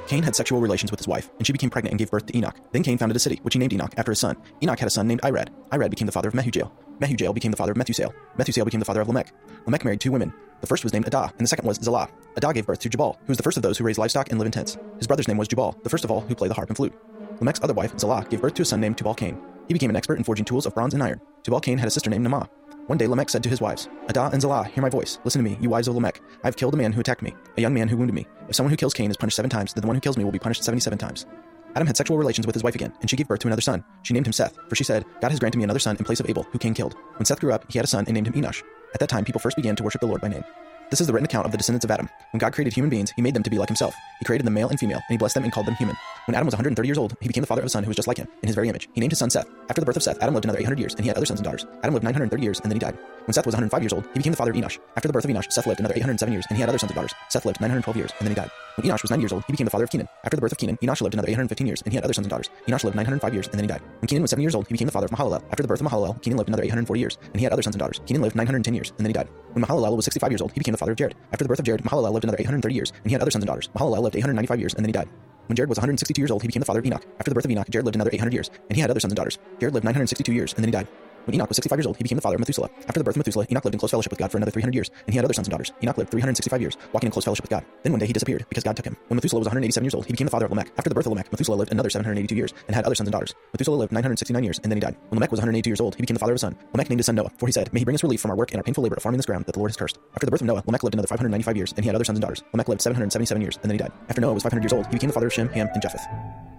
Cain 0.10 0.24
had 0.24 0.36
sexual 0.36 0.60
relations 0.60 0.89
with 0.89 1.00
his 1.00 1.08
wife, 1.08 1.30
and 1.38 1.46
she 1.46 1.54
became 1.54 1.70
pregnant 1.70 1.92
and 1.92 2.00
gave 2.00 2.10
birth 2.10 2.25
to 2.25 2.36
Enoch. 2.36 2.56
Then 2.72 2.82
Cain 2.82 2.98
founded 2.98 3.16
a 3.16 3.20
city, 3.20 3.39
which 3.44 3.54
he 3.54 3.60
named 3.60 3.74
Enoch 3.74 3.94
after 3.96 4.12
his 4.12 4.18
son. 4.18 4.36
Enoch 4.63 4.80
had 4.80 4.88
a 4.88 4.89
son 4.89 5.08
named 5.08 5.22
Irad. 5.22 5.50
Irad 5.72 5.92
became 5.92 6.08
the 6.08 6.12
father 6.12 6.30
of 6.30 6.34
Mehujael. 6.34 6.72
Mehujael 7.00 7.32
became 7.32 7.51
the 7.51 7.58
father 7.58 7.74
of 7.74 7.78
Methusael. 7.78 8.12
Methusael 8.36 8.66
became 8.66 8.80
the 8.80 8.88
father 8.88 9.01
of 9.01 9.08
Lamech. 9.08 9.32
Lamech 9.68 9.86
married 9.86 10.01
two 10.01 10.12
women. 10.12 10.34
The 10.62 10.68
first 10.68 10.84
was 10.84 10.94
named 10.94 11.06
Adah, 11.06 11.32
and 11.38 11.46
the 11.46 11.48
second 11.48 11.68
was 11.68 11.78
Zillah. 11.78 12.10
Adah 12.36 12.54
gave 12.54 12.66
birth 12.66 12.80
to 12.80 12.89
Jabal, 12.89 13.20
who 13.20 13.28
was 13.28 13.38
the 13.38 13.44
first 13.44 13.58
of 13.58 13.62
those 13.62 13.78
who 13.78 13.84
raised 13.84 14.00
livestock 14.00 14.32
and 14.32 14.39
live 14.39 14.48
in 14.48 14.51
tents. 14.51 14.80
His 14.98 15.06
brother's 15.06 15.28
name 15.28 15.38
was 15.38 15.48
Jubal, 15.48 15.78
the 15.84 15.92
first 15.92 16.04
of 16.04 16.10
all 16.10 16.22
who 16.22 16.34
play 16.34 16.48
the 16.48 16.56
harp 16.56 16.70
and 16.70 16.75
flute. 16.75 16.94
Lamech's 17.39 17.60
other 17.62 17.75
wife, 17.75 17.96
Zillah, 18.00 18.25
gave 18.32 18.42
birth 18.42 18.56
to 18.56 18.63
a 18.63 18.66
son 18.66 18.82
named 18.82 18.98
Tubal 18.98 19.13
Cain. 19.13 19.38
He 19.68 19.75
became 19.75 19.92
an 19.92 19.96
expert 19.96 20.18
in 20.18 20.24
forging 20.24 20.44
tools 20.44 20.66
of 20.66 20.74
bronze 20.74 20.96
and 20.96 21.04
iron. 21.04 21.22
Tubal 21.44 21.60
Cain 21.60 21.78
had 21.78 21.88
a 21.88 21.92
sister 21.92 22.10
named 22.10 22.25
Naamah. 22.25 22.50
One 22.89 22.98
day 22.98 23.05
Lamech 23.05 23.29
said 23.29 23.43
to 23.43 23.50
his 23.50 23.62
wives, 23.62 23.88
Adah 24.08 24.31
and 24.34 24.41
Zillah, 24.41 24.63
hear 24.63 24.81
my 24.81 24.89
voice. 24.89 25.19
Listen 25.24 25.43
to 25.43 25.48
me, 25.48 25.60
you 25.62 25.69
wives 25.69 25.88
of 25.88 25.93
Lamech. 25.93 26.19
I 26.43 26.48
have 26.48 26.55
killed 26.55 26.74
a 26.74 26.77
man 26.77 26.91
who 26.91 27.01
attacked 27.01 27.22
me, 27.22 27.36
a 27.55 27.62
young 27.62 27.72
man 27.72 27.88
who 27.88 27.96
wounded 27.96 28.15
me. 28.15 28.25
If 28.48 28.55
someone 28.55 28.72
who 28.72 28.77
kills 28.77 28.96
Cain 28.96 29.12
is 29.12 29.15
punished 29.15 29.36
seven 29.36 29.51
times, 29.51 29.75
then 29.75 29.84
the 29.84 29.88
one 29.88 29.96
who 29.96 30.01
kills 30.01 30.17
me 30.17 30.24
will 30.24 30.31
be 30.31 30.39
punished 30.39 30.63
seventy-seven 30.63 30.98
times. 30.98 31.27
Adam 31.75 31.86
had 31.86 31.96
sexual 31.96 32.17
relations 32.17 32.48
with 32.48 32.55
his 32.55 32.63
wife 32.63 32.74
again, 32.74 32.91
and 33.00 33.08
she 33.08 33.15
gave 33.15 33.27
birth 33.27 33.41
to 33.41 33.48
another 33.48 33.62
son. 33.62 33.84
She 34.01 34.15
named 34.15 34.25
him 34.25 34.34
Seth, 34.34 34.58
for 34.69 34.75
she 34.75 34.84
said, 34.84 35.05
God 35.22 35.29
has 35.29 35.39
granted 35.39 35.60
me 35.60 35.65
another 35.65 35.77
son 35.77 35.98
in 35.98 36.03
place 36.03 36.19
of 36.19 36.27
Abel, 36.27 36.48
who 36.51 36.58
Cain 36.58 36.74
killed. 36.74 36.96
When 37.17 37.27
Seth 37.27 37.41
grew 37.41 37.53
up, 37.53 37.72
he 37.72 37.77
had 37.77 37.86
a 37.86 37.88
son 37.88 38.05
and 38.08 38.15
named 38.15 38.25
him 38.25 38.34
Enosh. 38.34 38.63
At 38.96 39.00
that 39.01 39.10
time, 39.10 39.24
people 39.24 39.39
first 39.39 39.55
began 39.55 39.75
to 39.75 39.84
worship 39.84 40.01
the 40.01 40.08
Lord 40.08 40.22
by 40.22 40.29
name. 40.29 40.43
This 40.89 41.01
is 41.01 41.05
the 41.05 41.13
written 41.13 41.25
account 41.25 41.46
of 41.46 41.51
the 41.51 41.58
descendants 41.58 41.86
of 41.86 41.91
Adam. 41.91 42.10
When 42.31 42.39
God 42.39 42.51
created 42.51 42.74
human 42.74 42.89
beings, 42.89 43.12
he 43.15 43.22
made 43.22 43.36
them 43.36 43.43
to 43.43 43.50
be 43.51 43.60
like 43.60 43.69
himself. 43.69 43.93
He 44.17 44.25
created 44.25 44.48
them 44.48 44.55
male 44.55 44.69
and 44.69 44.79
female, 44.79 44.98
and 44.98 45.12
he 45.13 45.17
blessed 45.17 45.36
them 45.36 45.43
and 45.43 45.53
called 45.53 45.67
them 45.67 45.75
human. 45.75 45.96
When 46.25 46.34
Adam 46.34 46.48
was 46.48 46.53
130 46.53 46.88
years 46.88 46.98
old, 46.98 47.15
he 47.22 47.27
became 47.27 47.41
the 47.41 47.48
father 47.48 47.62
of 47.62 47.67
a 47.67 47.69
son 47.69 47.84
who 47.84 47.89
was 47.89 47.96
just 47.96 48.08
like 48.08 48.17
him, 48.17 48.27
in 48.41 48.48
his 48.48 48.55
very 48.55 48.69
image. 48.69 48.89
He 48.93 49.00
named 49.00 49.12
his 49.12 49.19
son 49.19 49.29
Seth. 49.29 49.48
After 49.69 49.81
the 49.81 49.86
birth 49.86 49.98
of 49.98 50.03
Seth, 50.03 50.17
Adam 50.19 50.34
lived 50.34 50.46
another 50.46 50.58
800 50.58 50.79
years, 50.79 50.96
and 50.96 51.03
he 51.03 51.08
had 51.08 51.15
other 51.15 51.27
sons 51.27 51.41
and 51.41 51.46
daughters. 51.46 51.67
Adam 51.84 51.93
lived 51.93 52.03
930 52.03 52.41
years, 52.41 52.60
and 52.62 52.72
then 52.72 52.75
he 52.75 52.79
died. 52.79 52.98
When 53.25 53.34
Seth 53.34 53.46
was 53.46 53.53
105 53.53 53.84
years 53.84 53.93
old, 53.93 54.05
he 54.13 54.19
became 54.19 54.31
the 54.34 54.38
father 54.38 54.50
of 54.50 54.58
Enosh. 54.58 54.79
After 54.98 55.08
the 55.08 55.13
birth 55.13 55.25
of 55.25 55.29
Enosh, 55.29 55.51
Seth 55.51 55.67
lived 55.67 55.79
another 55.79 55.93
807 55.96 56.34
years, 56.34 56.46
and 56.50 56.58
he 56.58 56.62
had 56.62 56.69
other 56.69 56.79
sons 56.79 56.89
and 56.89 56.96
daughters. 56.96 57.13
Seth 57.29 57.46
lived 57.46 57.62
912 57.62 57.98
years, 57.98 58.12
and 58.17 58.25
then 58.25 58.31
he 58.31 58.36
died. 58.36 58.50
When 58.75 58.88
Enosh 58.88 59.03
was 59.03 59.12
90 59.12 59.22
years 59.22 59.34
old, 59.34 59.43
he 59.46 59.53
became 59.53 59.65
the 59.65 59.72
father 59.72 59.84
of 59.84 59.91
Kenan. 59.91 60.08
After 60.24 60.38
the 60.38 60.41
birth 60.41 60.53
of 60.53 60.58
Kenan, 60.58 60.77
Enosh 60.77 61.01
lived 61.01 61.13
another 61.13 61.29
815 61.29 61.67
years, 61.67 61.81
and 61.84 61.93
he 61.93 61.98
had 61.98 62.03
other 62.03 62.13
sons 62.13 62.25
and 62.25 62.31
daughters. 62.31 62.50
Enosh 62.67 62.84
lived 62.84 62.96
905 62.96 63.34
years, 63.34 63.48
and 63.48 63.60
then 63.60 63.65
he 63.65 63.67
died. 63.67 63.81
When 64.00 64.08
Kenan 64.08 64.24
was 64.24 64.31
70 64.31 64.43
years 64.43 64.55
old, 64.55 64.67
he 64.67 64.74
became 64.74 64.88
the 64.88 64.91
father 64.91 65.05
of 65.05 65.12
Mahalalel. 65.12 65.43
After 65.51 65.62
the 65.62 65.67
birth 65.67 65.81
of 65.81 65.88
Mahalalel, 65.88 66.22
Kenan 66.22 66.38
lived 66.38 66.50
another 66.50 66.63
840 66.63 67.00
years, 67.00 67.17
and 67.22 67.36
he 67.36 67.43
had 67.43 67.53
other 67.53 67.62
sons 67.62 67.75
and 67.75 67.79
daughters. 67.79 68.01
Kenan 68.08 68.22
lived 68.22 68.36
910 68.36 68.74
years, 68.74 68.89
and 68.98 69.00
then 69.00 69.08
he 69.08 69.13
died. 69.13 69.29
When 69.53 69.63
Mahalalel 69.63 69.96
was 69.96 70.05
65 70.05 70.31
years 70.31 70.41
old, 70.41 70.51
he 70.53 70.60
became 70.60 70.72
the 70.72 70.79
father 70.80 70.94
of 70.94 70.98
Jared. 70.98 71.16
After 71.32 71.44
the 71.44 71.50
birth 71.50 71.60
of 71.60 71.66
Jared, 71.66 71.84
Mahalalel 71.84 72.14
lived 72.14 72.24
another 72.24 72.40
830 72.40 72.74
years, 72.74 72.92
and 72.92 73.06
he 73.06 73.14
had 73.14 73.22
other 73.22 73.32
sons 73.32 73.44
and 73.44 73.48
daughters. 73.48 73.70
Mahalalel 73.76 74.02
lived 74.02 74.16
895 74.16 74.60
years, 74.60 74.74
and 74.74 74.84
then 74.84 74.90
he 74.90 74.94
died. 74.94 75.10
When 75.48 75.56
Jared 75.56 75.70
was 75.70 75.78
162 75.78 76.22
years 76.22 76.32
old, 76.32 76.42
he 76.42 76.48
became 76.48 76.62
the 76.62 76.66
father 76.66 76.80
of 76.80 76.86
Enoch. 76.86 77.06
After 77.20 77.30
the 77.30 77.36
birth 77.36 77.46
of 77.46 77.52
Enoch, 77.52 77.70
Jared 77.70 77.86
lived 77.86 77.96
another 77.96 78.12
800 78.14 78.34
years, 78.34 78.50
and 78.70 78.76
he 78.76 78.82
had 78.82 78.90
other 78.90 79.00
sons 79.00 79.12
and 79.12 79.18
daughters. 79.18 79.38
Jared 79.60 79.74
lived 79.74 79.84
962 79.84 80.32
years, 80.32 80.54
and 80.54 80.64
then 80.64 80.68
he 80.68 80.72
died. 80.72 80.88
When 81.26 81.36
Enoch 81.36 81.50
was 81.50 81.58
65 81.58 81.80
years 81.80 81.86
old, 81.86 81.98
he 81.98 82.04
became 82.04 82.18
the 82.18 82.22
father 82.22 82.36
of 82.36 82.40
Methuselah. 82.40 82.70
After 82.88 83.00
the 83.00 83.04
birth 83.04 83.16
of 83.16 83.20
Methuselah, 83.20 83.46
Enoch 83.50 83.66
lived 83.66 83.76
in 83.76 83.80
close 83.80 83.92
fellowship 83.92 84.12
with 84.12 84.20
God 84.20 84.32
for 84.32 84.38
another 84.38 84.52
300 84.52 84.74
years, 84.74 84.90
and 85.06 85.14
he 85.14 85.18
had 85.18 85.26
other 85.26 85.34
sons 85.34 85.48
and 85.48 85.52
daughters. 85.52 85.72
Enoch 85.84 85.98
lived 85.98 86.12
365 86.12 86.62
years, 86.62 86.78
walking 86.94 87.08
in 87.08 87.12
close 87.12 87.26
fellowship 87.26 87.44
with 87.44 87.50
God. 87.50 87.66
Then 87.84 87.94
one 87.94 88.00
day 88.00 88.08
he 88.08 88.14
disappeared, 88.14 88.46
because 88.50 88.64
God 88.64 88.76
took 88.76 88.86
him. 88.86 88.98
When 89.08 89.16
Methuselah 89.16 89.40
was 89.40 89.48
187 89.48 89.86
years 89.86 89.94
old, 89.94 90.06
he 90.06 90.14
became 90.14 90.26
the 90.26 90.32
father 90.32 90.46
of 90.46 90.52
Lamech. 90.52 90.72
After 90.78 90.90
the 90.90 90.96
birth 90.96 91.06
of 91.06 91.12
Lamech, 91.12 91.32
Methuselah 91.32 91.56
lived 91.56 91.72
another 91.72 91.90
782 91.90 92.36
years, 92.36 92.54
and 92.68 92.76
had 92.76 92.86
other 92.86 92.96
sons 92.96 93.08
and 93.08 93.14
daughters. 93.14 93.36
Methuselah 93.54 93.76
lived 93.76 93.92
969 93.92 94.44
years, 94.44 94.60
and 94.64 94.72
then 94.72 94.78
he 94.78 94.82
died. 94.82 94.96
When 95.10 95.18
Lamech 95.20 95.32
was 95.32 95.40
182 95.40 95.70
years 95.70 95.82
old, 95.82 95.96
he 95.96 96.02
became 96.02 96.16
the 96.16 96.20
father 96.20 96.34
of 96.34 96.38
a 96.38 96.40
son. 96.40 96.56
Lamech 96.74 96.90
named 96.90 97.00
his 97.00 97.06
son 97.06 97.16
Noah, 97.16 97.32
for 97.38 97.46
he 97.46 97.52
said, 97.52 97.72
May 97.74 97.80
he 97.80 97.86
bring 97.86 97.96
us 97.96 98.04
relief 98.04 98.22
from 98.22 98.32
our 98.32 98.38
work 98.38 98.52
and 98.52 98.58
our 98.58 98.64
painful 98.64 98.84
labor 98.84 98.96
of 98.96 99.04
farming 99.04 99.18
this 99.18 99.26
ground 99.26 99.46
that 99.46 99.54
the 99.54 99.60
Lord 99.60 99.72
has 99.72 99.78
cursed. 99.78 100.00
After 100.14 100.26
the 100.26 100.32
birth 100.32 100.42
of 100.42 100.48
Noah, 100.48 100.64
Lamech 100.66 100.84
lived 100.84 100.96
another 100.96 101.08
595 101.08 101.58
years, 101.58 101.74
and 101.76 101.84
he 101.84 101.88
had 101.88 101.96
other 101.96 102.06
sons 102.06 102.18
and 102.18 102.22
daughters. 102.22 102.44
Lamech 102.54 102.68
lived 102.68 102.82
777 102.82 103.42
years, 103.42 103.56
and 103.58 103.70
then 103.70 103.72
he 103.72 103.78
died. 103.78 103.92
After 104.10 104.22
Noah 104.22 104.34
was 104.34 104.44
500 104.44 104.64
years 104.64 104.74
old, 104.74 104.88
he 104.88 104.94
became 104.94 105.10
the 105.10 105.14
father 105.14 105.28
of 105.28 105.34
Shem, 105.34 105.50
Ham, 105.50 105.70
and 105.74 105.82
Japheth. 105.82 106.59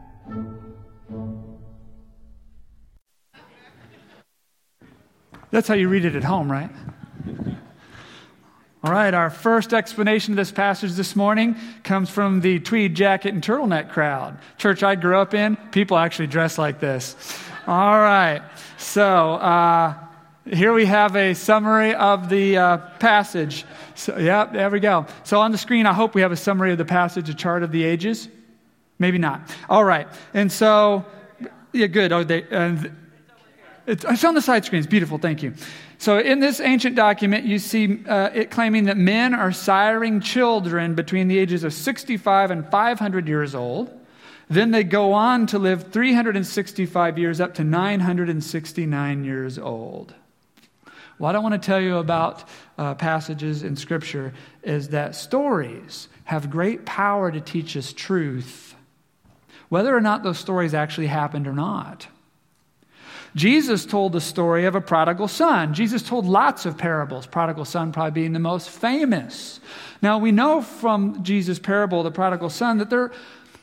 That's 5.50 5.66
how 5.66 5.75
you 5.75 5.88
read 5.88 6.04
it 6.04 6.14
at 6.14 6.25
home, 6.25 6.50
right? 6.50 6.71
All 8.83 8.92
right, 8.92 9.12
our 9.12 9.28
first 9.28 9.75
explanation 9.75 10.33
of 10.33 10.37
this 10.37 10.52
passage 10.52 10.92
this 10.92 11.14
morning 11.14 11.57
comes 11.83 12.09
from 12.09 12.40
the 12.40 12.61
tweed 12.61 12.95
jacket 12.95 13.35
and 13.35 13.42
turtleneck 13.42 13.90
crowd. 13.90 14.38
Church 14.57 14.83
I 14.83 14.95
grew 14.95 15.19
up 15.19 15.35
in, 15.35 15.57
people 15.71 15.99
actually 15.99 16.28
dress 16.28 16.57
like 16.57 16.80
this. 16.80 17.14
All 17.66 17.99
right, 17.99 18.40
so 18.78 19.35
uh, 19.35 19.95
here 20.47 20.73
we 20.73 20.87
have 20.87 21.14
a 21.14 21.35
summary 21.35 21.95
of 21.95 22.30
the 22.30 22.57
uh, 22.57 22.76
passage. 22.99 23.66
So, 23.97 24.16
yeah, 24.16 24.47
there 24.47 24.71
we 24.71 24.80
go. 24.80 25.04
So 25.25 25.40
on 25.40 25.52
the 25.52 25.59
screen, 25.59 25.85
I 25.85 25.92
hope 25.92 26.14
we 26.14 26.23
have 26.23 26.33
a 26.33 26.37
summary 26.37 26.73
of 26.73 26.78
the 26.78 26.87
passage, 26.87 27.28
a 27.28 27.35
chart 27.35 27.62
of 27.62 27.73
the 27.73 27.85
ages. 27.85 28.28
Maybe 28.99 29.19
not. 29.19 29.42
All 29.69 29.85
right, 29.85 30.09
and 30.33 30.50
so, 30.50 31.04
yeah, 31.73 31.87
good. 31.87 32.12
Oh, 32.12 32.25
they, 32.25 32.45
it's, 33.87 34.04
it's 34.04 34.25
on 34.25 34.34
the 34.34 34.42
side 34.42 34.64
screens. 34.64 34.87
Beautiful. 34.87 35.18
Thank 35.18 35.42
you. 35.42 35.54
So, 35.99 36.18
in 36.18 36.40
this 36.40 36.60
ancient 36.60 36.96
document, 36.96 37.44
you 37.44 37.58
see 37.58 38.04
uh, 38.06 38.30
it 38.32 38.50
claiming 38.50 38.84
that 38.84 38.96
men 38.96 39.34
are 39.34 39.50
siring 39.50 40.22
children 40.22 40.94
between 40.94 41.28
the 41.28 41.38
ages 41.38 41.64
of 41.64 41.72
65 41.72 42.50
and 42.50 42.70
500 42.70 43.28
years 43.28 43.54
old. 43.54 43.96
Then 44.49 44.70
they 44.72 44.82
go 44.82 45.12
on 45.12 45.46
to 45.49 45.58
live 45.58 45.92
365 45.92 47.18
years 47.18 47.40
up 47.40 47.54
to 47.54 47.64
969 47.64 49.25
years 49.25 49.58
old. 49.58 50.14
What 51.18 51.37
I 51.37 51.38
want 51.38 51.52
to 51.52 51.58
tell 51.58 51.80
you 51.80 51.99
about 51.99 52.44
uh, 52.78 52.94
passages 52.94 53.62
in 53.62 53.76
Scripture 53.76 54.32
is 54.62 54.88
that 54.88 55.14
stories 55.14 56.08
have 56.25 56.50
great 56.50 56.87
power 56.87 57.30
to 57.30 57.40
teach 57.40 57.76
us 57.76 57.92
truth, 57.92 58.75
whether 59.68 59.94
or 59.94 60.00
not 60.00 60.22
those 60.22 60.38
stories 60.38 60.72
actually 60.72 61.08
happened 61.08 61.46
or 61.46 61.52
not. 61.52 62.06
Jesus 63.37 63.87
told 63.87 64.12
the 64.12 64.20
story 64.20 64.64
of 64.66 64.75
a 64.75 64.80
prodigal 64.80 65.28
son. 65.28 65.72
Jesus 65.75 66.02
told 66.02 66.26
lots 66.26 66.66
of 66.66 66.76
parables, 66.76 67.26
prodigal 67.26 67.64
son 67.64 67.92
probably 67.92 68.22
being 68.22 68.32
the 68.32 68.38
most 68.38 68.68
famous. 68.70 69.60
Now, 70.02 70.18
we 70.18 70.32
know 70.32 70.62
from 70.62 71.22
Jesus' 71.22 71.58
parable, 71.58 72.02
the 72.02 72.10
prodigal 72.10 72.50
son, 72.50 72.78
that 72.78 72.90
there, 72.90 73.12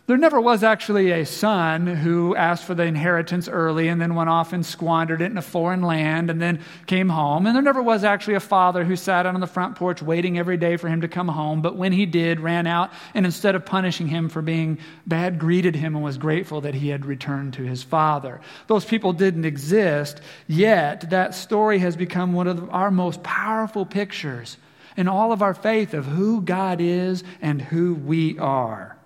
there 0.08 0.18
never 0.18 0.40
was 0.40 0.64
actually 0.64 1.12
a 1.12 1.26
son 1.26 1.86
who 1.86 2.34
asked 2.34 2.64
for 2.64 2.74
the 2.74 2.84
inheritance 2.84 3.50
early 3.50 3.90
and 3.90 4.00
then 4.00 4.16
went 4.16 4.30
off 4.30 4.54
and 4.54 4.66
squandered 4.66 5.22
it 5.22 5.30
in 5.30 5.38
a 5.38 5.42
foreign 5.42 5.82
land 5.82 6.30
and 6.30 6.42
then 6.42 6.62
came 6.86 7.10
home. 7.10 7.46
And 7.46 7.54
there 7.54 7.62
never 7.62 7.84
was 7.84 8.06
actually 8.06 8.36
a 8.36 8.40
father 8.40 8.86
who 8.86 8.96
sat 8.96 9.26
out 9.26 9.36
on 9.36 9.42
the 9.42 9.48
front 9.48 9.76
porch 9.76 10.02
waiting 10.02 10.40
every 10.40 10.56
day 10.56 10.78
for 10.78 10.88
him 10.88 11.02
to 11.02 11.10
come 11.10 11.28
home, 11.28 11.62
but 11.62 11.76
when 11.76 11.92
he 11.92 12.06
did, 12.06 12.40
ran 12.40 12.68
out 12.68 12.90
and 13.14 13.26
instead 13.26 13.54
of 13.54 13.66
punishing 13.66 14.08
him 14.08 14.30
for 14.30 14.42
being 14.42 14.78
bad, 15.06 15.38
greeted 15.38 15.76
him 15.76 15.94
and 15.94 16.04
was 16.06 16.18
grateful 16.18 16.62
that 16.62 16.76
he 16.76 16.88
had 16.88 17.06
returned 17.06 17.54
to 17.56 17.64
his 17.64 17.84
father. 17.84 18.40
Those 18.68 18.86
people 18.86 19.12
didn't 19.12 19.44
exist, 19.44 20.22
yet 20.48 21.10
that 21.10 21.36
story 21.36 21.80
has 21.80 21.98
become 21.98 22.32
one 22.32 22.48
of 22.48 22.70
our 22.70 22.92
most 22.92 23.22
powerful 23.24 23.86
pictures 23.86 24.56
in 24.96 25.10
all 25.10 25.34
of 25.34 25.42
our 25.42 25.54
faith 25.54 25.94
of 25.94 26.06
who 26.06 26.40
God 26.42 26.80
is 26.80 27.26
and 27.42 27.62
who 27.62 27.94
we 27.94 28.40
are. 28.40 28.97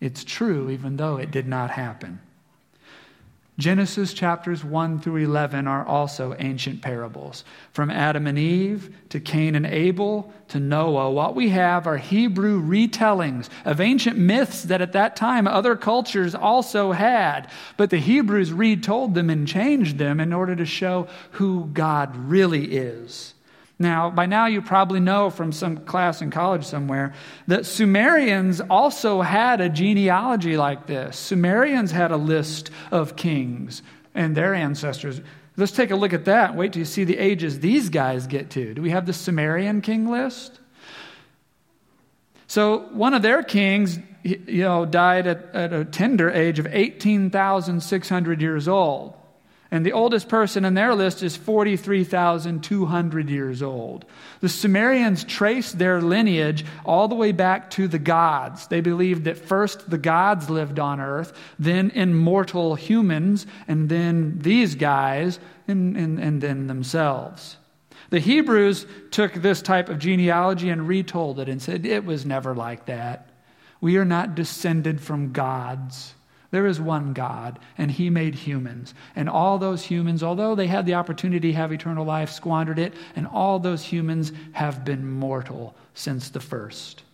It's 0.00 0.24
true, 0.24 0.70
even 0.70 0.96
though 0.96 1.18
it 1.18 1.30
did 1.30 1.46
not 1.46 1.70
happen. 1.70 2.20
Genesis 3.60 4.14
chapters 4.14 4.64
1 4.64 5.00
through 5.00 5.16
11 5.16 5.68
are 5.68 5.86
also 5.86 6.34
ancient 6.38 6.80
parables. 6.80 7.44
From 7.72 7.90
Adam 7.90 8.26
and 8.26 8.38
Eve 8.38 8.94
to 9.10 9.20
Cain 9.20 9.54
and 9.54 9.66
Abel 9.66 10.32
to 10.48 10.58
Noah, 10.58 11.10
what 11.10 11.34
we 11.34 11.50
have 11.50 11.86
are 11.86 11.98
Hebrew 11.98 12.62
retellings 12.62 13.50
of 13.66 13.78
ancient 13.78 14.16
myths 14.16 14.62
that 14.62 14.80
at 14.80 14.94
that 14.94 15.14
time 15.14 15.46
other 15.46 15.76
cultures 15.76 16.34
also 16.34 16.92
had. 16.92 17.50
But 17.76 17.90
the 17.90 17.98
Hebrews 17.98 18.50
retold 18.50 19.14
them 19.14 19.28
and 19.28 19.46
changed 19.46 19.98
them 19.98 20.20
in 20.20 20.32
order 20.32 20.56
to 20.56 20.64
show 20.64 21.06
who 21.32 21.66
God 21.74 22.16
really 22.16 22.76
is. 22.76 23.34
Now, 23.80 24.10
by 24.10 24.26
now, 24.26 24.44
you 24.44 24.60
probably 24.60 25.00
know 25.00 25.30
from 25.30 25.52
some 25.52 25.78
class 25.78 26.20
in 26.20 26.30
college 26.30 26.66
somewhere 26.66 27.14
that 27.46 27.64
Sumerians 27.64 28.60
also 28.60 29.22
had 29.22 29.62
a 29.62 29.70
genealogy 29.70 30.58
like 30.58 30.86
this. 30.86 31.16
Sumerians 31.16 31.90
had 31.90 32.10
a 32.10 32.18
list 32.18 32.70
of 32.90 33.16
kings 33.16 33.82
and 34.14 34.36
their 34.36 34.54
ancestors. 34.54 35.22
Let's 35.56 35.72
take 35.72 35.90
a 35.90 35.96
look 35.96 36.12
at 36.12 36.26
that. 36.26 36.54
Wait 36.54 36.74
till 36.74 36.80
you 36.80 36.84
see 36.84 37.04
the 37.04 37.16
ages 37.16 37.60
these 37.60 37.88
guys 37.88 38.26
get 38.26 38.50
to. 38.50 38.74
Do 38.74 38.82
we 38.82 38.90
have 38.90 39.06
the 39.06 39.14
Sumerian 39.14 39.80
king 39.80 40.10
list? 40.10 40.60
So, 42.48 42.80
one 42.92 43.14
of 43.14 43.22
their 43.22 43.42
kings, 43.42 43.98
you 44.22 44.62
know, 44.62 44.84
died 44.84 45.26
at, 45.26 45.54
at 45.54 45.72
a 45.72 45.86
tender 45.86 46.30
age 46.30 46.58
of 46.58 46.66
18,600 46.66 48.42
years 48.42 48.68
old. 48.68 49.14
And 49.72 49.86
the 49.86 49.92
oldest 49.92 50.28
person 50.28 50.64
in 50.64 50.74
their 50.74 50.94
list 50.96 51.22
is 51.22 51.36
43,200 51.36 53.30
years 53.30 53.62
old. 53.62 54.04
The 54.40 54.48
Sumerians 54.48 55.22
traced 55.22 55.78
their 55.78 56.00
lineage 56.02 56.64
all 56.84 57.06
the 57.06 57.14
way 57.14 57.30
back 57.30 57.70
to 57.70 57.86
the 57.86 58.00
gods. 58.00 58.66
They 58.66 58.80
believed 58.80 59.24
that 59.24 59.38
first 59.38 59.88
the 59.88 59.98
gods 59.98 60.50
lived 60.50 60.80
on 60.80 61.00
earth, 61.00 61.32
then 61.58 61.90
immortal 61.90 62.74
humans, 62.74 63.46
and 63.68 63.88
then 63.88 64.40
these 64.40 64.74
guys, 64.74 65.38
and, 65.68 65.96
and, 65.96 66.18
and 66.18 66.40
then 66.40 66.66
themselves. 66.66 67.56
The 68.10 68.18
Hebrews 68.18 68.86
took 69.12 69.34
this 69.34 69.62
type 69.62 69.88
of 69.88 70.00
genealogy 70.00 70.68
and 70.68 70.88
retold 70.88 71.38
it 71.38 71.48
and 71.48 71.62
said, 71.62 71.86
It 71.86 72.04
was 72.04 72.26
never 72.26 72.56
like 72.56 72.86
that. 72.86 73.28
We 73.80 73.96
are 73.98 74.04
not 74.04 74.34
descended 74.34 75.00
from 75.00 75.32
gods. 75.32 76.14
There 76.50 76.66
is 76.66 76.80
one 76.80 77.12
God, 77.12 77.58
and 77.78 77.90
He 77.90 78.10
made 78.10 78.34
humans. 78.34 78.94
And 79.14 79.28
all 79.28 79.58
those 79.58 79.84
humans, 79.84 80.22
although 80.22 80.54
they 80.54 80.66
had 80.66 80.86
the 80.86 80.94
opportunity 80.94 81.52
to 81.52 81.56
have 81.56 81.72
eternal 81.72 82.04
life, 82.04 82.30
squandered 82.30 82.78
it, 82.78 82.94
and 83.14 83.26
all 83.26 83.58
those 83.58 83.84
humans 83.84 84.32
have 84.52 84.84
been 84.84 85.08
mortal 85.08 85.74
since 85.94 86.30
the 86.30 86.40
first. 86.40 87.04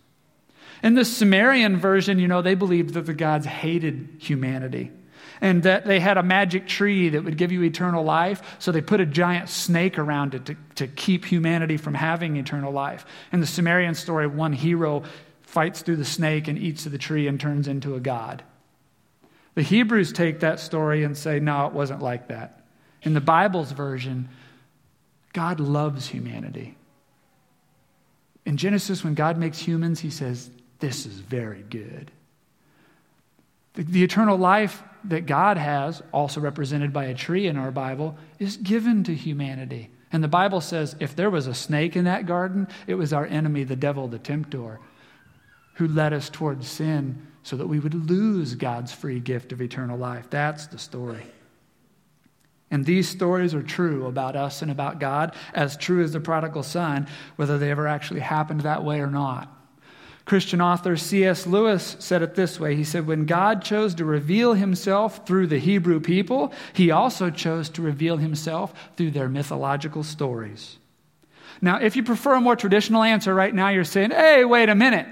In 0.83 0.95
the 0.95 1.05
Sumerian 1.05 1.77
version, 1.77 2.19
you 2.19 2.27
know, 2.27 2.41
they 2.41 2.55
believed 2.55 2.93
that 2.93 3.05
the 3.05 3.13
gods 3.13 3.45
hated 3.45 4.09
humanity 4.19 4.91
and 5.41 5.63
that 5.63 5.85
they 5.85 5.99
had 5.99 6.17
a 6.17 6.23
magic 6.23 6.67
tree 6.67 7.09
that 7.09 7.23
would 7.23 7.37
give 7.37 7.51
you 7.51 7.63
eternal 7.63 8.03
life. 8.03 8.41
So 8.59 8.71
they 8.71 8.81
put 8.81 9.01
a 9.01 9.05
giant 9.05 9.49
snake 9.49 9.99
around 9.99 10.35
it 10.35 10.45
to, 10.45 10.55
to 10.75 10.87
keep 10.87 11.25
humanity 11.25 11.77
from 11.77 11.93
having 11.93 12.37
eternal 12.37 12.71
life. 12.71 13.05
In 13.31 13.39
the 13.39 13.47
Sumerian 13.47 13.95
story, 13.95 14.27
one 14.27 14.53
hero 14.53 15.03
fights 15.41 15.81
through 15.81 15.97
the 15.97 16.05
snake 16.05 16.47
and 16.47 16.57
eats 16.57 16.85
of 16.85 16.91
the 16.91 16.97
tree 16.97 17.27
and 17.27 17.39
turns 17.39 17.67
into 17.67 17.95
a 17.95 17.99
god. 17.99 18.43
The 19.57 19.63
Hebrews 19.63 20.13
take 20.13 20.41
that 20.41 20.59
story 20.59 21.03
and 21.03 21.17
say, 21.17 21.39
no, 21.39 21.65
it 21.65 21.73
wasn't 21.73 22.03
like 22.03 22.27
that. 22.27 22.61
In 23.01 23.15
the 23.15 23.21
Bible's 23.21 23.71
version, 23.71 24.29
God 25.33 25.59
loves 25.59 26.05
humanity. 26.05 26.77
In 28.45 28.57
Genesis, 28.57 29.03
when 29.03 29.15
God 29.15 29.39
makes 29.39 29.57
humans, 29.57 29.99
he 29.99 30.11
says, 30.11 30.51
This 30.77 31.07
is 31.07 31.13
very 31.15 31.63
good. 31.63 32.11
The, 33.73 33.81
the, 33.81 34.03
eternal 34.03 34.37
life 34.37 34.83
that 35.05 35.25
God 35.25 35.57
has, 35.57 36.03
also 36.11 36.39
represented 36.39 36.93
by 36.93 37.05
a 37.05 37.15
tree 37.15 37.47
in 37.47 37.57
our 37.57 37.71
Bible, 37.71 38.15
is 38.37 38.57
given 38.57 39.03
to 39.05 39.15
humanity. 39.15 39.89
And 40.11 40.23
the 40.23 40.27
Bible 40.27 40.61
says 40.61 40.95
if 40.99 41.15
there 41.15 41.31
was 41.31 41.47
a 41.47 41.55
snake 41.55 41.95
in 41.95 42.05
that 42.05 42.27
garden, 42.27 42.67
it 42.85 42.93
was 42.93 43.11
our 43.11 43.25
enemy, 43.25 43.63
the 43.63 43.75
devil, 43.75 44.07
the 44.07 44.19
tempter, 44.19 44.79
who 45.73 45.87
led 45.87 46.13
us 46.13 46.29
towards 46.29 46.67
sin 46.67 47.25
so 47.47 47.55
that 47.55 47.67
we 47.67 47.79
would 47.79 47.93
lose 47.93 48.55
God's 48.55 48.91
free 48.91 49.21
gift 49.21 49.53
of 49.53 49.61
eternal 49.61 49.97
life. 49.97 50.29
That's 50.29 50.67
the 50.67 50.77
story. 50.77 51.23
And 52.69 52.83
these 52.83 53.07
stories 53.07 53.53
are 53.53 53.63
true 53.63 54.05
about 54.05 54.35
us 54.35 54.61
and 54.61 54.69
about 54.69 54.99
God, 54.99 55.33
as 55.53 55.77
true 55.77 56.03
as 56.03 56.11
the 56.11 56.19
prodigal 56.19 56.63
son, 56.63 57.07
whether 57.37 57.57
they 57.57 57.71
ever 57.71 57.87
actually 57.87 58.19
happened 58.19 58.61
that 58.61 58.83
way 58.83 58.99
or 58.99 59.07
not. 59.07 59.47
Christian 60.25 60.59
author 60.59 60.97
C.S. 60.97 61.47
Lewis 61.47 61.95
said 61.99 62.21
it 62.21 62.35
this 62.35 62.59
way 62.59 62.75
He 62.75 62.83
said, 62.83 63.07
When 63.07 63.25
God 63.25 63.63
chose 63.63 63.95
to 63.95 64.03
reveal 64.03 64.53
himself 64.53 65.25
through 65.25 65.47
the 65.47 65.57
Hebrew 65.57 66.01
people, 66.01 66.51
he 66.73 66.91
also 66.91 67.29
chose 67.29 67.69
to 67.69 67.81
reveal 67.81 68.17
himself 68.17 68.73
through 68.97 69.11
their 69.11 69.29
mythological 69.29 70.03
stories. 70.03 70.79
Now, 71.61 71.77
if 71.77 71.95
you 71.95 72.03
prefer 72.03 72.35
a 72.35 72.41
more 72.41 72.57
traditional 72.57 73.03
answer 73.03 73.33
right 73.33 73.55
now, 73.55 73.69
you're 73.69 73.85
saying, 73.85 74.11
Hey, 74.11 74.43
wait 74.43 74.67
a 74.67 74.75
minute. 74.75 75.07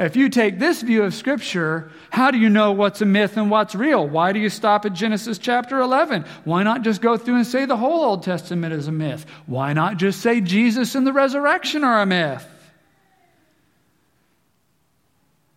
If 0.00 0.16
you 0.16 0.30
take 0.30 0.58
this 0.58 0.80
view 0.80 1.02
of 1.02 1.12
Scripture, 1.12 1.92
how 2.08 2.30
do 2.30 2.38
you 2.38 2.48
know 2.48 2.72
what's 2.72 3.02
a 3.02 3.04
myth 3.04 3.36
and 3.36 3.50
what's 3.50 3.74
real? 3.74 4.08
Why 4.08 4.32
do 4.32 4.38
you 4.38 4.48
stop 4.48 4.86
at 4.86 4.94
Genesis 4.94 5.36
chapter 5.36 5.78
11? 5.78 6.24
Why 6.44 6.62
not 6.62 6.80
just 6.80 7.02
go 7.02 7.18
through 7.18 7.36
and 7.36 7.46
say 7.46 7.66
the 7.66 7.76
whole 7.76 8.02
Old 8.02 8.22
Testament 8.22 8.72
is 8.72 8.88
a 8.88 8.92
myth? 8.92 9.26
Why 9.44 9.74
not 9.74 9.98
just 9.98 10.22
say 10.22 10.40
Jesus 10.40 10.94
and 10.94 11.06
the 11.06 11.12
resurrection 11.12 11.84
are 11.84 12.00
a 12.00 12.06
myth? 12.06 12.46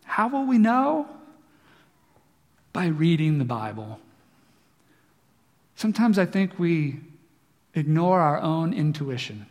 How 0.03 0.27
will 0.27 0.45
we 0.45 0.57
know? 0.57 1.07
By 2.73 2.87
reading 2.87 3.37
the 3.37 3.45
Bible. 3.45 3.97
Sometimes 5.77 6.19
I 6.19 6.25
think 6.25 6.59
we 6.59 6.99
ignore 7.75 8.19
our 8.19 8.41
own 8.41 8.73
intuition. 8.73 9.45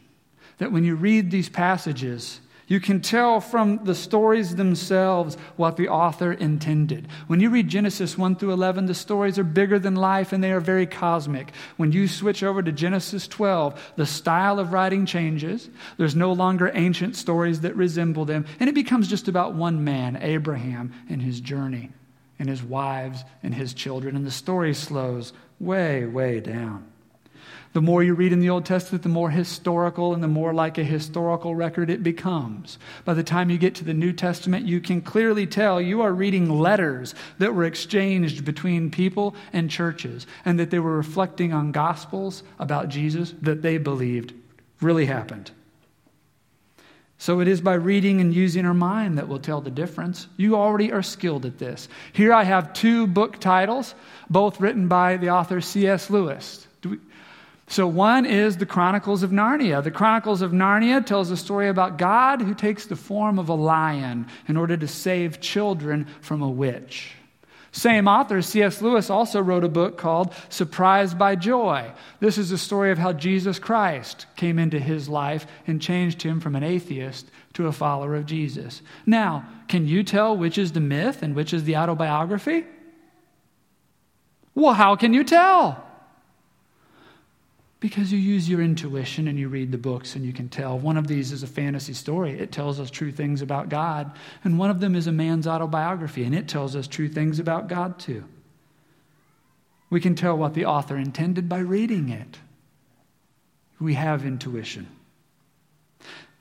That 0.59 0.71
when 0.71 0.85
you 0.85 0.97
read 0.97 1.31
these 1.31 1.49
passages, 1.49 2.41
you 2.73 2.81
can 2.81 3.03
tell 3.03 3.39
from 3.39 3.85
the 3.85 3.95
stories 3.95 4.57
themselves 4.57 5.37
what 5.57 5.77
the 5.77 5.91
author 5.91 6.33
intended. 6.33 7.07
When 7.27 7.39
you 7.39 7.51
read 7.51 7.69
Genesis 7.69 8.17
1 8.17 8.37
through 8.37 8.55
11, 8.55 8.87
the 8.87 8.95
stories 8.95 9.39
are 9.39 9.45
bigger 9.45 9.79
than 9.79 9.95
life 9.95 10.33
and 10.33 10.43
they 10.43 10.53
are 10.53 10.59
very 10.59 10.87
cosmic. 10.87 11.53
When 11.77 11.93
you 11.93 12.09
switch 12.09 12.43
over 12.43 12.63
to 12.63 12.73
Genesis 12.73 13.29
12, 13.29 13.93
the 13.97 14.07
style 14.07 14.59
of 14.59 14.73
writing 14.73 15.05
changes. 15.05 15.69
There's 15.99 16.17
no 16.17 16.33
longer 16.33 16.71
ancient 16.73 17.15
stories 17.15 17.61
that 17.61 17.77
resemble 17.77 18.25
them, 18.25 18.47
and 18.59 18.71
it 18.71 18.75
becomes 18.75 19.07
just 19.07 19.29
about 19.29 19.53
one 19.53 19.85
man, 19.85 20.17
Abraham, 20.23 20.95
and 21.11 21.21
his 21.21 21.43
journey, 21.43 21.91
and 22.39 22.49
his 22.49 22.63
wives, 22.63 23.23
and 23.43 23.55
his 23.55 23.75
children, 23.75 24.17
and 24.17 24.25
the 24.25 24.31
story 24.31 24.73
slows 24.73 25.35
way, 25.61 26.07
way 26.07 26.41
down. 26.41 26.92
The 27.73 27.81
more 27.81 28.03
you 28.03 28.13
read 28.13 28.35
in 28.35 28.41
the 28.41 28.51
Old 28.51 28.67
Testament, 28.67 29.03
the 29.03 29.09
more 29.09 29.31
historical 29.31 30.13
and 30.13 30.23
the 30.23 30.29
more 30.29 30.53
like 30.53 30.77
a 30.77 30.85
historical 30.85 31.55
record 31.55 31.89
it 31.89 32.03
becomes. 32.03 32.79
By 33.07 33.15
the 33.15 33.23
time 33.23 33.49
you 33.49 33.57
get 33.57 33.75
to 33.77 33.85
the 33.85 33.95
New 33.95 34.13
Testament, 34.13 34.67
you 34.67 34.79
can 34.79 35.01
clearly 35.01 35.47
tell 35.47 35.81
you 35.81 36.03
are 36.03 36.13
reading 36.13 36.51
letters 36.51 37.15
that 37.39 37.55
were 37.55 37.65
exchanged 37.65 38.45
between 38.45 38.91
people 38.91 39.35
and 39.55 39.71
churches, 39.71 40.27
and 40.45 40.61
that 40.61 40.71
they 40.71 40.79
were 40.79 40.97
reflecting 40.97 41.55
on 41.55 41.73
gospels 41.73 42.43
about 42.59 42.91
Jesus 42.91 43.33
that 43.41 43.63
they 43.63 43.79
believed 43.79 44.35
really 44.83 45.07
happened. 45.07 45.51
So 47.17 47.41
it 47.41 47.49
is 47.49 47.61
by 47.61 47.75
reading 47.75 48.21
and 48.21 48.35
using 48.35 48.67
our 48.67 48.75
mind 48.75 49.17
that 49.17 49.29
will 49.29 49.39
tell 49.39 49.61
the 49.61 49.71
difference. 49.71 50.27
You 50.37 50.57
already 50.57 50.93
are 50.93 51.05
skilled 51.05 51.47
at 51.47 51.59
this. 51.59 51.89
Here 52.13 52.35
I 52.35 52.43
have 52.43 52.75
two 52.75 53.07
book 53.07 53.39
titles, 53.39 53.95
both 54.29 54.61
written 54.61 54.89
by 54.89 55.17
the 55.17 55.31
author 55.31 55.61
C.S. 55.61 56.11
Lewis. 56.11 56.67
So, 57.69 57.87
one 57.87 58.27
is 58.27 58.57
the 58.57 58.67
Chronicles 58.67 59.23
of 59.23 59.31
Narnia. 59.31 59.83
The 59.83 59.91
Chronicles 59.91 60.43
of 60.43 60.53
Narnia 60.53 61.05
tells 61.05 61.31
a 61.31 61.37
story 61.37 61.69
about 61.69 61.97
God 61.97 62.43
who 62.43 62.55
takes 62.55 62.87
the 62.87 62.97
form 62.97 63.39
of 63.39 63.49
a 63.49 63.55
lion 63.55 64.27
in 64.47 64.57
order 64.57 64.77
to 64.77 64.89
save 64.89 65.41
children 65.41 66.07
from 66.21 66.43
a 66.43 66.51
witch. 66.51 67.15
Same 67.75 68.07
author, 68.07 68.43
C.S. 68.43 68.83
Lewis, 68.83 69.09
also 69.09 69.41
wrote 69.41 69.65
a 69.65 69.69
book 69.69 69.97
called 69.97 70.35
Surprised 70.51 71.19
by 71.19 71.37
Joy. 71.37 71.91
This 72.21 72.37
is 72.37 72.53
a 72.53 72.59
story 72.59 72.91
of 72.91 72.99
how 72.99 73.15
Jesus 73.15 73.59
Christ 73.59 74.27
came 74.37 74.59
into 74.59 74.79
his 74.79 75.09
life 75.09 75.47
and 75.67 75.81
changed 75.81 76.21
him 76.21 76.39
from 76.39 76.55
an 76.55 76.63
atheist 76.63 77.31
to 77.55 77.69
a 77.69 77.73
follower 77.73 78.15
of 78.15 78.27
Jesus. 78.27 78.83
Now, 79.07 79.49
can 79.69 79.89
you 79.89 80.03
tell 80.03 80.37
which 80.37 80.59
is 80.59 80.73
the 80.73 80.81
myth 80.81 81.23
and 81.23 81.35
which 81.35 81.55
is 81.55 81.65
the 81.65 81.79
autobiography? 81.79 82.67
Well, 84.55 84.75
how 84.75 84.97
can 84.97 85.15
you 85.15 85.25
tell? 85.25 85.83
Because 87.83 88.13
you 88.13 88.19
use 88.19 88.49
your 88.49 88.63
intuition 88.63 89.27
and 89.27 89.37
you 89.37 89.49
read 89.49 89.73
the 89.73 89.77
books 89.77 90.15
and 90.15 90.25
you 90.25 90.33
can 90.33 90.49
tell. 90.49 90.79
One 90.79 90.97
of 90.97 91.09
these 91.09 91.33
is 91.33 91.43
a 91.43 91.49
fantasy 91.49 91.95
story. 91.95 92.39
It 92.39 92.53
tells 92.53 92.79
us 92.79 92.93
true 92.93 93.11
things 93.11 93.43
about 93.43 93.71
God. 93.71 94.13
And 94.45 94.57
one 94.57 94.71
of 94.71 94.79
them 94.79 94.95
is 94.95 95.09
a 95.09 95.13
man's 95.13 95.49
autobiography, 95.49 96.23
and 96.23 96.33
it 96.33 96.47
tells 96.47 96.77
us 96.77 96.87
true 96.87 97.09
things 97.09 97.41
about 97.41 97.67
God 97.67 97.99
too. 97.99 98.23
We 99.91 100.01
can 100.01 100.15
tell 100.15 100.39
what 100.39 100.55
the 100.55 100.65
author 100.65 100.97
intended 100.97 101.49
by 101.49 101.59
reading 101.59 102.09
it. 102.09 102.39
We 103.81 103.95
have 103.95 104.25
intuition. 104.25 104.87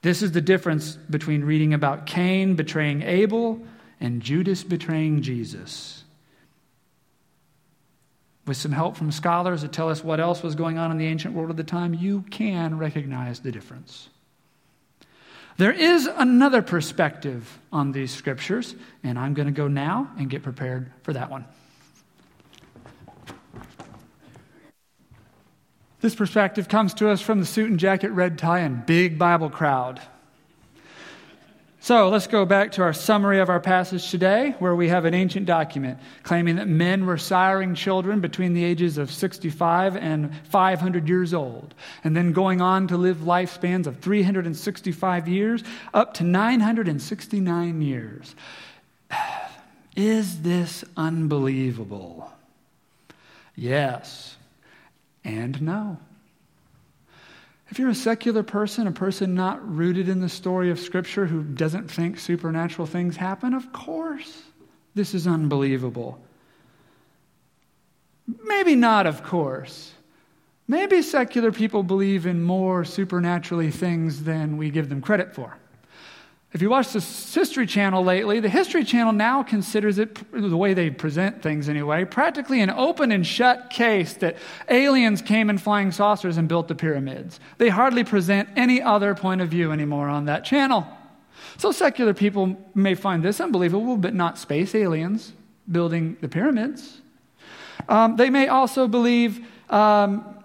This 0.03 0.21
is 0.21 0.33
the 0.33 0.41
difference 0.41 0.95
between 0.95 1.43
reading 1.43 1.73
about 1.73 2.05
Cain 2.05 2.53
betraying 2.53 3.01
Abel 3.01 3.59
and 3.99 4.21
Judas 4.21 4.63
betraying 4.63 5.23
Jesus 5.23 6.00
with 8.51 8.57
some 8.57 8.73
help 8.73 8.97
from 8.97 9.13
scholars 9.13 9.61
that 9.61 9.71
tell 9.71 9.87
us 9.87 10.03
what 10.03 10.19
else 10.19 10.43
was 10.43 10.55
going 10.55 10.77
on 10.77 10.91
in 10.91 10.97
the 10.97 11.07
ancient 11.07 11.33
world 11.33 11.49
at 11.49 11.55
the 11.55 11.63
time, 11.63 11.93
you 11.93 12.21
can 12.31 12.77
recognize 12.77 13.39
the 13.39 13.49
difference. 13.49 14.09
There 15.55 15.71
is 15.71 16.05
another 16.05 16.61
perspective 16.61 17.59
on 17.71 17.93
these 17.93 18.11
scriptures, 18.11 18.75
and 19.05 19.17
I'm 19.17 19.33
going 19.35 19.45
to 19.45 19.53
go 19.53 19.69
now 19.69 20.11
and 20.17 20.29
get 20.29 20.43
prepared 20.43 20.91
for 21.03 21.13
that 21.13 21.31
one. 21.31 21.45
This 26.01 26.13
perspective 26.13 26.67
comes 26.67 26.93
to 26.95 27.07
us 27.07 27.21
from 27.21 27.39
the 27.39 27.45
suit 27.45 27.69
and 27.69 27.79
jacket, 27.79 28.09
red 28.09 28.37
tie, 28.37 28.59
and 28.59 28.85
big 28.85 29.17
Bible 29.17 29.49
crowd. 29.49 30.01
So 31.83 32.09
let's 32.09 32.27
go 32.27 32.45
back 32.45 32.73
to 32.73 32.83
our 32.83 32.93
summary 32.93 33.39
of 33.39 33.49
our 33.49 33.59
passage 33.59 34.11
today, 34.11 34.53
where 34.59 34.75
we 34.75 34.89
have 34.89 35.05
an 35.05 35.15
ancient 35.15 35.47
document 35.47 35.97
claiming 36.21 36.57
that 36.57 36.67
men 36.67 37.07
were 37.07 37.15
siring 37.15 37.75
children 37.75 38.19
between 38.19 38.53
the 38.53 38.63
ages 38.63 38.99
of 38.99 39.11
65 39.11 39.97
and 39.97 40.31
500 40.49 41.09
years 41.09 41.33
old, 41.33 41.73
and 42.03 42.15
then 42.15 42.33
going 42.33 42.61
on 42.61 42.87
to 42.89 42.97
live 42.97 43.17
lifespans 43.17 43.87
of 43.87 43.97
365 43.97 45.27
years 45.27 45.63
up 45.91 46.13
to 46.13 46.23
969 46.23 47.81
years. 47.81 48.35
Is 49.95 50.43
this 50.43 50.85
unbelievable? 50.95 52.31
Yes. 53.55 54.35
and 55.23 55.59
no. 55.63 55.97
If 57.71 57.79
you're 57.79 57.89
a 57.89 57.95
secular 57.95 58.43
person, 58.43 58.85
a 58.85 58.91
person 58.91 59.33
not 59.33 59.65
rooted 59.75 60.09
in 60.09 60.19
the 60.19 60.27
story 60.27 60.71
of 60.71 60.79
Scripture 60.79 61.25
who 61.25 61.41
doesn't 61.41 61.89
think 61.89 62.19
supernatural 62.19 62.85
things 62.85 63.15
happen, 63.15 63.53
of 63.53 63.71
course, 63.71 64.43
this 64.93 65.13
is 65.13 65.25
unbelievable. 65.25 66.21
Maybe 68.43 68.75
not, 68.75 69.07
of 69.07 69.23
course. 69.23 69.93
Maybe 70.67 71.01
secular 71.01 71.53
people 71.53 71.81
believe 71.81 72.25
in 72.25 72.43
more 72.43 72.83
supernaturally 72.83 73.71
things 73.71 74.25
than 74.25 74.57
we 74.57 74.69
give 74.69 74.89
them 74.89 74.99
credit 74.99 75.33
for. 75.33 75.57
If 76.53 76.61
you 76.61 76.69
watch 76.69 76.91
the 76.91 76.99
History 76.99 77.65
Channel 77.65 78.03
lately, 78.03 78.41
the 78.41 78.49
History 78.49 78.83
Channel 78.83 79.13
now 79.13 79.41
considers 79.41 79.97
it, 79.97 80.19
the 80.33 80.57
way 80.57 80.73
they 80.73 80.89
present 80.89 81.41
things 81.41 81.69
anyway, 81.69 82.03
practically 82.03 82.59
an 82.59 82.69
open 82.69 83.13
and 83.13 83.25
shut 83.25 83.69
case 83.69 84.15
that 84.15 84.35
aliens 84.67 85.21
came 85.21 85.49
in 85.49 85.57
flying 85.57 85.93
saucers 85.93 86.35
and 86.35 86.49
built 86.49 86.67
the 86.67 86.75
pyramids. 86.75 87.39
They 87.57 87.69
hardly 87.69 88.03
present 88.03 88.49
any 88.57 88.81
other 88.81 89.15
point 89.15 89.39
of 89.39 89.47
view 89.47 89.71
anymore 89.71 90.09
on 90.09 90.25
that 90.25 90.43
channel. 90.43 90.85
So 91.57 91.71
secular 91.71 92.13
people 92.13 92.57
may 92.75 92.95
find 92.95 93.23
this 93.23 93.39
unbelievable, 93.39 93.95
but 93.95 94.13
not 94.13 94.37
space 94.37 94.75
aliens 94.75 95.31
building 95.71 96.17
the 96.19 96.27
pyramids. 96.27 96.99
Um, 97.87 98.17
they 98.17 98.29
may 98.29 98.49
also 98.49 98.89
believe 98.89 99.39
um, 99.69 100.35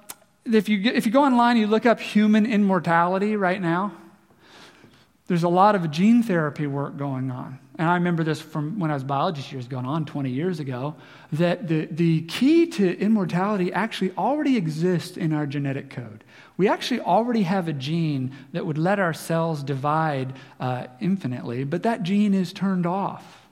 if, 0.45 0.69
you, 0.69 0.89
if 0.93 1.05
you 1.05 1.11
go 1.11 1.25
online, 1.25 1.57
you 1.57 1.67
look 1.67 1.85
up 1.85 1.99
human 1.99 2.47
immortality 2.47 3.35
right 3.35 3.61
now 3.61 3.93
there's 5.29 5.43
a 5.43 5.49
lot 5.49 5.75
of 5.75 5.91
gene 5.91 6.23
therapy 6.23 6.67
work 6.67 6.97
going 6.97 7.31
on. 7.31 7.59
And 7.79 7.89
I 7.89 7.95
remember 7.95 8.25
this 8.25 8.41
from 8.41 8.79
when 8.79 8.91
I 8.91 8.95
was 8.95 9.05
biology 9.05 9.43
years 9.53 9.69
going 9.69 9.85
on 9.85 10.07
20 10.07 10.31
years 10.31 10.61
ago, 10.61 10.95
that 11.33 11.69
the, 11.69 11.87
the 11.87 12.23
key 12.23 12.67
to 12.69 12.99
immortality 12.99 13.73
actually 13.73 14.13
already 14.17 14.57
exists 14.57 15.17
in 15.17 15.33
our 15.33 15.47
genetic 15.47 15.91
code. 15.91 16.25
We 16.57 16.69
actually 16.69 17.01
already 17.01 17.43
have 17.43 17.69
a 17.69 17.75
gene 17.75 18.35
that 18.53 18.65
would 18.65 18.79
let 18.79 18.99
our 18.99 19.13
cells 19.13 19.63
divide 19.63 20.33
uh, 20.59 20.87
infinitely, 21.01 21.65
but 21.65 21.83
that 21.83 22.03
gene 22.03 22.33
is 22.33 22.53
turned 22.53 22.87
off. 22.87 23.46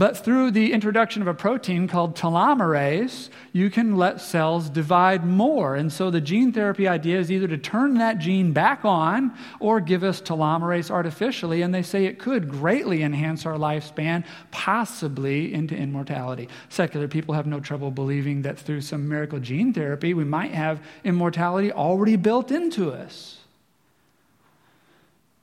But 0.00 0.16
through 0.16 0.52
the 0.52 0.72
introduction 0.72 1.20
of 1.20 1.28
a 1.28 1.34
protein 1.34 1.86
called 1.86 2.16
telomerase, 2.16 3.28
you 3.52 3.68
can 3.68 3.96
let 3.96 4.22
cells 4.22 4.70
divide 4.70 5.26
more. 5.26 5.76
And 5.76 5.92
so 5.92 6.10
the 6.10 6.22
gene 6.22 6.52
therapy 6.52 6.88
idea 6.88 7.18
is 7.18 7.30
either 7.30 7.46
to 7.48 7.58
turn 7.58 7.98
that 7.98 8.18
gene 8.18 8.54
back 8.54 8.86
on 8.86 9.36
or 9.58 9.78
give 9.78 10.02
us 10.02 10.22
telomerase 10.22 10.90
artificially. 10.90 11.60
And 11.60 11.74
they 11.74 11.82
say 11.82 12.06
it 12.06 12.18
could 12.18 12.48
greatly 12.48 13.02
enhance 13.02 13.44
our 13.44 13.56
lifespan, 13.56 14.24
possibly 14.50 15.52
into 15.52 15.76
immortality. 15.76 16.48
Secular 16.70 17.06
people 17.06 17.34
have 17.34 17.46
no 17.46 17.60
trouble 17.60 17.90
believing 17.90 18.40
that 18.40 18.58
through 18.58 18.80
some 18.80 19.06
miracle 19.06 19.38
gene 19.38 19.74
therapy, 19.74 20.14
we 20.14 20.24
might 20.24 20.52
have 20.52 20.82
immortality 21.04 21.72
already 21.72 22.16
built 22.16 22.50
into 22.50 22.90
us. 22.90 23.36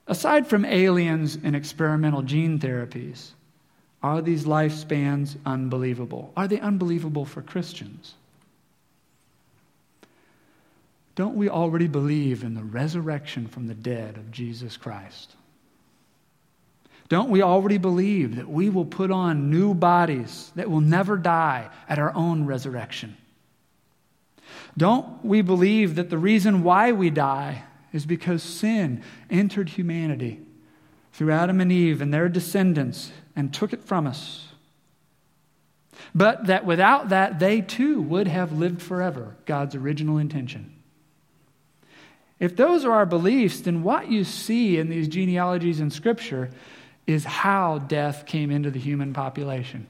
Aside 0.08 0.48
from 0.48 0.66
aliens 0.66 1.38
and 1.44 1.56
experimental 1.56 2.24
gene 2.24 2.58
therapies, 2.58 3.34
are 4.04 4.22
these 4.22 4.46
lifespans 4.46 5.38
unbelievable? 5.46 6.32
Are 6.38 6.48
they 6.48 6.60
unbelievable 6.60 7.26
for 7.26 7.42
Christians? 7.42 8.14
Don't 11.16 11.36
we 11.36 11.50
already 11.50 11.88
believe 11.88 12.44
in 12.44 12.54
the 12.54 12.64
resurrection 12.64 13.48
from 13.48 13.68
the 13.68 13.74
dead 13.74 14.18
of 14.18 14.32
Jesus 14.32 14.78
Christ? 14.78 15.36
Don't 17.10 17.30
we 17.30 17.42
already 17.42 17.78
believe 17.78 18.36
that 18.36 18.50
we 18.50 18.70
will 18.70 18.86
put 18.86 19.10
on 19.10 19.50
new 19.50 19.74
bodies 19.74 20.52
that 20.56 20.70
will 20.70 20.82
never 20.82 21.18
die 21.18 21.70
at 21.90 21.98
our 21.98 22.14
own 22.14 22.46
resurrection? 22.46 23.18
Don't 24.78 25.26
we 25.26 25.42
believe 25.42 25.96
that 25.96 26.10
the 26.10 26.18
reason 26.18 26.64
why 26.64 26.92
we 26.92 27.10
die 27.10 27.64
is 27.94 28.06
because 28.06 28.44
sin 28.44 29.02
entered 29.30 29.70
humanity 29.70 30.42
through 31.14 31.32
Adam 31.32 31.60
and 31.62 31.72
Eve 31.72 32.02
and 32.02 32.14
their 32.14 32.30
descendants 32.30 33.12
and 33.38 33.54
took 33.54 33.72
it 33.72 33.86
from 33.86 34.08
us. 34.08 34.50
But 36.14 36.48
that 36.48 36.66
without 36.66 37.10
that, 37.10 37.40
they 37.40 37.62
too 37.62 38.02
would 38.02 38.28
have 38.28 38.52
lived 38.52 38.82
forever, 38.82 39.38
God's 39.46 39.76
original 39.76 40.18
intention. 40.18 40.74
If 42.40 42.56
those 42.56 42.84
are 42.84 42.92
our 42.92 43.06
beliefs, 43.06 43.62
then 43.62 43.84
what 43.84 44.12
you 44.12 44.24
see 44.24 44.78
in 44.78 44.90
these 44.90 45.08
genealogies 45.08 45.80
in 45.80 45.90
Scripture 45.92 46.50
is 47.06 47.24
how 47.24 47.80
death 47.80 48.26
came 48.26 48.52
into 48.52 48.70
the 48.70 48.80
human 48.80 49.14
population. 49.14 49.88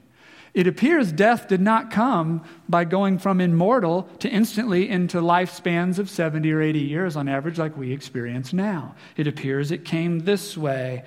It 0.53 0.65
appears 0.65 1.11
death 1.11 1.47
did 1.47 1.61
not 1.61 1.91
come 1.91 2.43
by 2.67 2.83
going 2.83 3.19
from 3.19 3.41
immortal 3.41 4.03
to 4.19 4.29
instantly 4.29 4.89
into 4.89 5.19
lifespans 5.19 5.99
of 5.99 6.09
70 6.09 6.51
or 6.51 6.61
80 6.61 6.79
years 6.79 7.15
on 7.15 7.27
average, 7.27 7.57
like 7.57 7.77
we 7.77 7.91
experience 7.91 8.53
now. 8.53 8.95
It 9.17 9.27
appears 9.27 9.71
it 9.71 9.85
came 9.85 10.19
this 10.19 10.57
way 10.57 11.03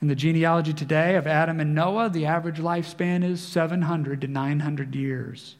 in 0.00 0.08
the 0.08 0.14
genealogy 0.14 0.74
today 0.74 1.16
of 1.16 1.26
Adam 1.26 1.58
and 1.58 1.74
Noah, 1.74 2.10
the 2.10 2.26
average 2.26 2.58
lifespan 2.58 3.24
is 3.24 3.40
700 3.40 4.20
to 4.20 4.26
900 4.26 4.94
years. 4.94 5.56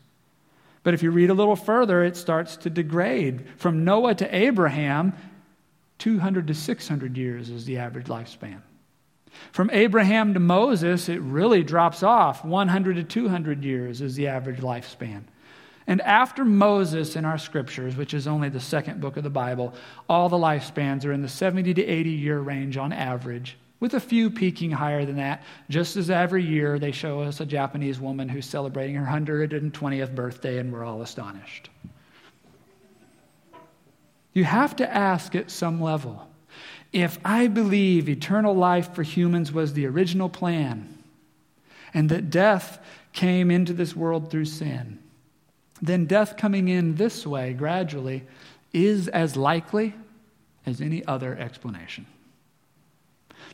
But 0.82 0.94
if 0.94 1.02
you 1.02 1.10
read 1.10 1.30
a 1.30 1.34
little 1.34 1.56
further, 1.56 2.04
it 2.04 2.16
starts 2.16 2.56
to 2.58 2.70
degrade. 2.70 3.46
From 3.56 3.84
Noah 3.84 4.14
to 4.16 4.34
Abraham, 4.34 5.14
200 5.98 6.46
to 6.46 6.54
600 6.54 7.16
years 7.16 7.50
is 7.50 7.64
the 7.64 7.78
average 7.78 8.06
lifespan. 8.06 8.60
From 9.52 9.70
Abraham 9.72 10.34
to 10.34 10.40
Moses, 10.40 11.08
it 11.08 11.20
really 11.20 11.62
drops 11.62 12.02
off. 12.02 12.44
100 12.44 12.96
to 12.96 13.04
200 13.04 13.64
years 13.64 14.00
is 14.00 14.14
the 14.14 14.28
average 14.28 14.60
lifespan. 14.60 15.24
And 15.86 16.00
after 16.02 16.44
Moses 16.44 17.16
in 17.16 17.24
our 17.24 17.38
scriptures, 17.38 17.96
which 17.96 18.12
is 18.12 18.26
only 18.26 18.48
the 18.48 18.60
second 18.60 19.00
book 19.00 19.16
of 19.16 19.24
the 19.24 19.30
Bible, 19.30 19.72
all 20.08 20.28
the 20.28 20.36
lifespans 20.36 21.04
are 21.04 21.12
in 21.12 21.22
the 21.22 21.28
70 21.28 21.74
to 21.74 21.84
80 21.84 22.10
year 22.10 22.38
range 22.38 22.76
on 22.76 22.92
average 22.92 23.56
with 23.78 23.94
a 23.94 24.00
few 24.00 24.30
peaking 24.30 24.70
higher 24.70 25.04
than 25.04 25.16
that, 25.16 25.42
just 25.68 25.96
as 25.96 26.10
every 26.10 26.42
year 26.42 26.78
they 26.78 26.92
show 26.92 27.20
us 27.20 27.40
a 27.40 27.46
Japanese 27.46 28.00
woman 28.00 28.28
who's 28.28 28.46
celebrating 28.46 28.96
her 28.96 29.06
120th 29.06 30.14
birthday, 30.14 30.58
and 30.58 30.72
we're 30.72 30.84
all 30.84 31.02
astonished. 31.02 31.68
You 34.32 34.44
have 34.44 34.76
to 34.76 34.94
ask 34.94 35.34
at 35.34 35.50
some 35.50 35.80
level 35.80 36.28
if 36.92 37.18
I 37.24 37.48
believe 37.48 38.08
eternal 38.08 38.54
life 38.54 38.94
for 38.94 39.02
humans 39.02 39.52
was 39.52 39.72
the 39.72 39.86
original 39.86 40.28
plan, 40.28 41.02
and 41.92 42.08
that 42.08 42.30
death 42.30 42.78
came 43.12 43.50
into 43.50 43.72
this 43.72 43.94
world 43.94 44.30
through 44.30 44.44
sin, 44.46 44.98
then 45.82 46.06
death 46.06 46.36
coming 46.36 46.68
in 46.68 46.94
this 46.94 47.26
way 47.26 47.52
gradually 47.52 48.24
is 48.72 49.08
as 49.08 49.36
likely 49.36 49.94
as 50.64 50.80
any 50.80 51.04
other 51.06 51.36
explanation. 51.36 52.06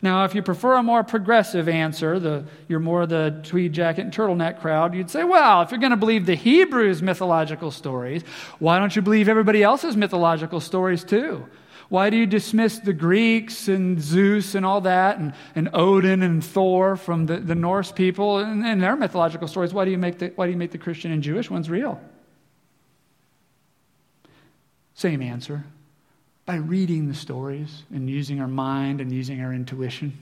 Now, 0.02 0.24
if 0.24 0.34
you 0.34 0.42
prefer 0.42 0.74
a 0.74 0.82
more 0.82 1.04
progressive 1.04 1.68
answer, 1.68 2.18
the, 2.18 2.44
you're 2.66 2.80
more 2.80 3.06
the 3.06 3.40
tweed 3.44 3.72
jacket 3.72 4.00
and 4.00 4.12
turtleneck 4.12 4.58
crowd, 4.58 4.94
you'd 4.96 5.10
say, 5.10 5.22
well, 5.22 5.62
if 5.62 5.70
you're 5.70 5.78
going 5.78 5.92
to 5.92 5.96
believe 5.96 6.26
the 6.26 6.34
Hebrews' 6.34 7.00
mythological 7.00 7.70
stories, 7.70 8.24
why 8.58 8.80
don't 8.80 8.94
you 8.96 9.00
believe 9.00 9.28
everybody 9.28 9.62
else's 9.62 9.96
mythological 9.96 10.58
stories 10.58 11.04
too? 11.04 11.46
Why 11.88 12.10
do 12.10 12.16
you 12.16 12.26
dismiss 12.26 12.80
the 12.80 12.92
Greeks 12.92 13.68
and 13.68 14.00
Zeus 14.00 14.56
and 14.56 14.66
all 14.66 14.80
that, 14.80 15.18
and, 15.18 15.34
and 15.54 15.68
Odin 15.72 16.22
and 16.22 16.42
Thor 16.42 16.96
from 16.96 17.26
the, 17.26 17.36
the 17.36 17.54
Norse 17.54 17.92
people 17.92 18.38
and, 18.38 18.64
and 18.64 18.82
their 18.82 18.96
mythological 18.96 19.46
stories? 19.46 19.72
Why 19.72 19.84
do, 19.84 19.92
you 19.92 19.98
make 19.98 20.18
the, 20.18 20.32
why 20.34 20.46
do 20.46 20.52
you 20.52 20.58
make 20.58 20.72
the 20.72 20.78
Christian 20.78 21.12
and 21.12 21.22
Jewish 21.22 21.48
ones 21.48 21.70
real? 21.70 22.00
Same 24.94 25.22
answer 25.22 25.64
by 26.44 26.56
reading 26.56 27.08
the 27.08 27.14
stories 27.14 27.82
and 27.94 28.10
using 28.10 28.40
our 28.40 28.48
mind 28.48 29.00
and 29.00 29.12
using 29.12 29.40
our 29.40 29.52
intuition. 29.52 30.12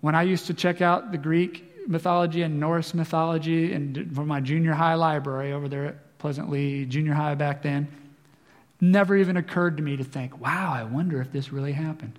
When 0.00 0.14
I 0.14 0.22
used 0.22 0.46
to 0.46 0.54
check 0.54 0.80
out 0.80 1.12
the 1.12 1.18
Greek 1.18 1.88
mythology 1.88 2.42
and 2.42 2.60
Norse 2.60 2.94
mythology 2.94 3.72
and 3.72 4.14
for 4.14 4.24
my 4.24 4.40
junior 4.40 4.72
high 4.72 4.94
library 4.94 5.52
over 5.52 5.68
there 5.68 5.86
at 5.86 6.18
Pleasantly 6.18 6.86
Junior 6.86 7.14
High 7.14 7.34
back 7.34 7.62
then, 7.62 7.88
never 8.80 9.16
even 9.16 9.36
occurred 9.36 9.76
to 9.76 9.82
me 9.82 9.96
to 9.96 10.04
think, 10.04 10.40
wow, 10.40 10.72
I 10.72 10.84
wonder 10.84 11.20
if 11.20 11.32
this 11.32 11.52
really 11.52 11.72
happened. 11.72 12.18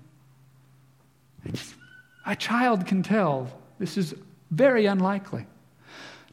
A 2.26 2.36
child 2.36 2.86
can 2.86 3.04
tell 3.04 3.50
this 3.80 3.98
is 3.98 4.13
very 4.52 4.86
unlikely. 4.86 5.46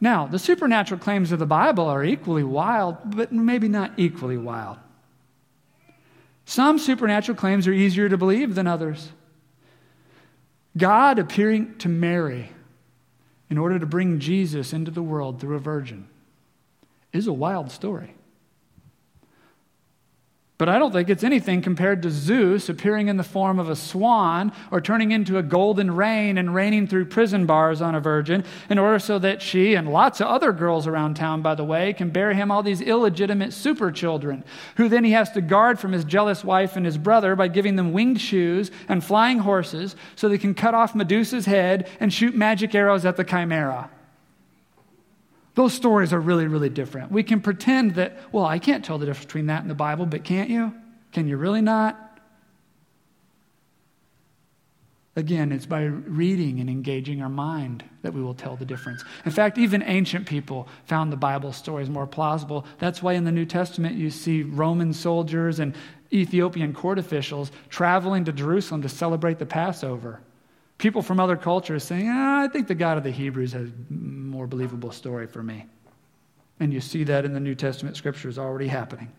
Now, 0.00 0.26
the 0.26 0.38
supernatural 0.38 1.00
claims 1.00 1.30
of 1.30 1.38
the 1.38 1.46
Bible 1.46 1.84
are 1.84 2.04
equally 2.04 2.44
wild, 2.44 2.96
but 3.04 3.32
maybe 3.32 3.68
not 3.68 3.92
equally 3.96 4.36
wild. 4.38 4.78
Some 6.50 6.80
supernatural 6.80 7.38
claims 7.38 7.68
are 7.68 7.72
easier 7.72 8.08
to 8.08 8.18
believe 8.18 8.56
than 8.56 8.66
others. 8.66 9.10
God 10.76 11.20
appearing 11.20 11.78
to 11.78 11.88
Mary 11.88 12.50
in 13.48 13.56
order 13.56 13.78
to 13.78 13.86
bring 13.86 14.18
Jesus 14.18 14.72
into 14.72 14.90
the 14.90 15.00
world 15.00 15.40
through 15.40 15.54
a 15.54 15.60
virgin 15.60 16.08
is 17.12 17.28
a 17.28 17.32
wild 17.32 17.70
story. 17.70 18.16
But 20.61 20.68
I 20.68 20.79
don't 20.79 20.92
think 20.92 21.09
it's 21.09 21.25
anything 21.25 21.62
compared 21.62 22.03
to 22.03 22.11
Zeus 22.11 22.68
appearing 22.68 23.09
in 23.09 23.16
the 23.16 23.25
form 23.25 23.59
of 23.59 23.70
a 23.70 23.75
swan 23.75 24.53
or 24.70 24.83
turning 24.83 25.11
into 25.11 25.38
a 25.38 25.42
golden 25.42 25.90
rain 25.90 26.37
and 26.37 26.55
raining 26.55 26.87
through 26.87 27.07
prison 27.07 27.46
bars 27.46 27.81
on 27.81 27.94
a 27.94 28.01
virgin 28.01 28.44
in 28.68 28.79
order 28.79 28.99
so 28.99 29.18
that 29.20 29.40
she 29.40 29.75
and 29.75 29.90
lots 29.90 30.20
of 30.20 30.27
other 30.27 30.53
girls 30.53 30.87
around 30.87 31.14
town, 31.14 31.40
by 31.40 31.55
the 31.55 31.64
way, 31.64 31.94
can 31.94 32.11
bear 32.11 32.35
him 32.35 32.51
all 32.51 32.62
these 32.62 32.83
illegitimate 32.83 33.55
super 33.55 33.90
children, 33.90 34.44
who 34.77 34.90
then 34.90 35.03
he 35.03 35.12
has 35.12 35.31
to 35.31 35.40
guard 35.40 35.81
from 35.81 35.92
his 35.92 36.05
jealous 36.05 36.44
wife 36.44 36.77
and 36.77 36.85
his 36.85 36.99
brother 36.99 37.35
by 37.35 37.49
giving 37.49 37.77
them 37.77 37.94
winged 37.94 38.20
shoes 38.20 38.70
and 38.87 39.03
flying 39.03 39.38
horses 39.38 39.96
so 40.14 40.29
they 40.29 40.37
can 40.37 40.53
cut 40.53 40.75
off 40.75 40.94
Medusa's 40.94 41.46
head 41.46 41.88
and 42.01 42.12
shoot 42.12 42.35
magic 42.35 42.75
arrows 42.75 43.07
at 43.07 43.16
the 43.16 43.25
chimera. 43.25 43.88
Those 45.54 45.74
stories 45.74 46.12
are 46.12 46.20
really, 46.20 46.46
really 46.46 46.68
different. 46.68 47.10
We 47.10 47.22
can 47.22 47.40
pretend 47.40 47.96
that, 47.96 48.18
well, 48.32 48.44
I 48.44 48.58
can't 48.58 48.84
tell 48.84 48.98
the 48.98 49.06
difference 49.06 49.26
between 49.26 49.46
that 49.46 49.62
and 49.62 49.70
the 49.70 49.74
Bible, 49.74 50.06
but 50.06 50.24
can't 50.24 50.48
you? 50.48 50.74
Can 51.12 51.26
you 51.26 51.36
really 51.36 51.60
not? 51.60 52.06
Again, 55.16 55.50
it's 55.50 55.66
by 55.66 55.82
reading 55.82 56.60
and 56.60 56.70
engaging 56.70 57.20
our 57.20 57.28
mind 57.28 57.84
that 58.02 58.14
we 58.14 58.22
will 58.22 58.32
tell 58.32 58.54
the 58.54 58.64
difference. 58.64 59.04
In 59.24 59.32
fact, 59.32 59.58
even 59.58 59.82
ancient 59.82 60.24
people 60.24 60.68
found 60.86 61.12
the 61.12 61.16
Bible 61.16 61.52
stories 61.52 61.90
more 61.90 62.06
plausible. 62.06 62.64
That's 62.78 63.02
why 63.02 63.14
in 63.14 63.24
the 63.24 63.32
New 63.32 63.44
Testament 63.44 63.96
you 63.96 64.08
see 64.08 64.44
Roman 64.44 64.92
soldiers 64.92 65.58
and 65.58 65.74
Ethiopian 66.12 66.72
court 66.72 66.98
officials 66.98 67.50
traveling 67.68 68.24
to 68.24 68.32
Jerusalem 68.32 68.82
to 68.82 68.88
celebrate 68.88 69.40
the 69.40 69.46
Passover. 69.46 70.20
People 70.80 71.02
from 71.02 71.20
other 71.20 71.36
cultures 71.36 71.84
saying, 71.84 72.08
ah, 72.08 72.40
I 72.40 72.48
think 72.48 72.66
the 72.66 72.74
God 72.74 72.96
of 72.96 73.04
the 73.04 73.10
Hebrews 73.10 73.52
has 73.52 73.68
a 73.68 73.92
more 73.92 74.46
believable 74.46 74.90
story 74.90 75.26
for 75.26 75.42
me. 75.42 75.66
And 76.58 76.72
you 76.72 76.80
see 76.80 77.04
that 77.04 77.26
in 77.26 77.34
the 77.34 77.40
New 77.40 77.54
Testament 77.54 77.98
scriptures 77.98 78.38
already 78.38 78.68
happening. 78.68 79.12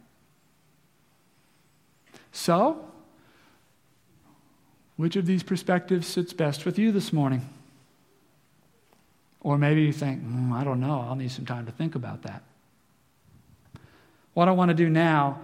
So, 2.32 2.84
which 4.96 5.16
of 5.16 5.28
these 5.28 5.44
perspectives 5.44 6.08
sits 6.08 6.34
best 6.34 6.66
with 6.66 6.80
you 6.80 6.92
this 6.92 7.14
morning? 7.14 7.48
Or 9.42 9.60
maybe 9.60 9.84
you 9.84 9.94
think, 9.94 10.24
mm, 10.24 10.52
I 10.54 10.64
don't 10.64 10.80
know, 10.80 11.06
I'll 11.08 11.16
need 11.16 11.32
some 11.32 11.46
time 11.46 11.68
to 11.68 11.72
think 11.72 11.94
about 11.94 12.24
that. 12.24 12.42
What 14.34 14.48
I 14.48 14.52
want 14.52 14.70
to 14.70 14.76
do 14.76 14.90
now 14.90 15.42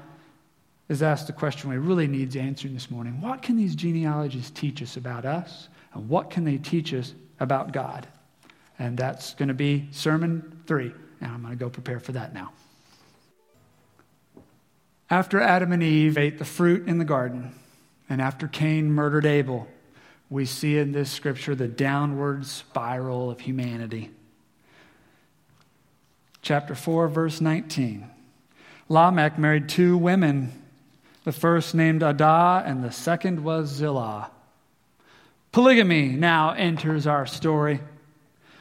is 0.89 1.03
asked 1.03 1.27
the 1.27 1.33
question 1.33 1.69
we 1.69 1.77
really 1.77 2.07
need 2.07 2.35
answering 2.35 2.73
this 2.73 2.89
morning. 2.89 3.19
What 3.21 3.41
can 3.41 3.57
these 3.57 3.75
genealogies 3.75 4.49
teach 4.51 4.81
us 4.81 4.97
about 4.97 5.25
us? 5.25 5.67
And 5.93 6.07
what 6.07 6.29
can 6.29 6.43
they 6.43 6.57
teach 6.57 6.93
us 6.93 7.13
about 7.39 7.73
God? 7.73 8.07
And 8.79 8.97
that's 8.97 9.33
going 9.33 9.49
to 9.49 9.53
be 9.53 9.87
sermon 9.91 10.61
three. 10.65 10.93
And 11.19 11.31
I'm 11.31 11.41
going 11.41 11.53
to 11.53 11.59
go 11.59 11.69
prepare 11.69 11.99
for 11.99 12.13
that 12.13 12.33
now. 12.33 12.51
After 15.09 15.39
Adam 15.39 15.71
and 15.71 15.81
Eve 15.81 16.17
ate 16.17 16.37
the 16.37 16.45
fruit 16.45 16.87
in 16.87 16.97
the 16.97 17.05
garden, 17.05 17.53
and 18.09 18.21
after 18.21 18.47
Cain 18.47 18.91
murdered 18.91 19.25
Abel, 19.25 19.67
we 20.29 20.45
see 20.45 20.77
in 20.77 20.91
this 20.91 21.09
scripture 21.09 21.55
the 21.55 21.67
downward 21.67 22.45
spiral 22.45 23.31
of 23.31 23.41
humanity. 23.41 24.11
Chapter 26.41 26.75
4, 26.75 27.07
verse 27.07 27.41
19. 27.41 28.09
Lamech 28.89 29.37
married 29.37 29.69
two 29.69 29.97
women, 29.97 30.51
the 31.27 31.33
first 31.33 31.75
named 31.75 32.03
Adah, 32.03 32.63
and 32.65 32.81
the 32.81 32.89
second 32.89 33.43
was 33.43 33.67
Zillah. 33.67 34.31
Polygamy 35.51 36.07
now 36.07 36.51
enters 36.51 37.05
our 37.05 37.25
story, 37.25 37.81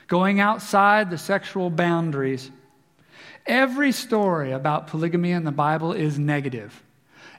going 0.09 0.41
outside 0.41 1.09
the 1.09 1.17
sexual 1.17 1.71
boundaries. 1.71 2.51
Every 3.47 3.93
story 3.93 4.51
about 4.51 4.89
polygamy 4.89 5.31
in 5.31 5.45
the 5.45 5.53
Bible 5.53 5.93
is 5.93 6.19
negative. 6.19 6.83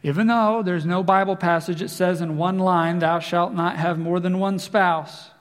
Even 0.02 0.28
though 0.28 0.64
there's 0.64 0.86
no 0.86 1.04
Bible 1.04 1.36
passage 1.36 1.82
that 1.82 1.90
says 1.90 2.22
in 2.22 2.38
one 2.38 2.58
line, 2.58 3.00
Thou 3.00 3.20
shalt 3.20 3.54
not 3.54 3.76
have 3.76 4.00
more 4.00 4.22
than 4.22 4.40
one 4.40 4.60
spouse, 4.60 5.32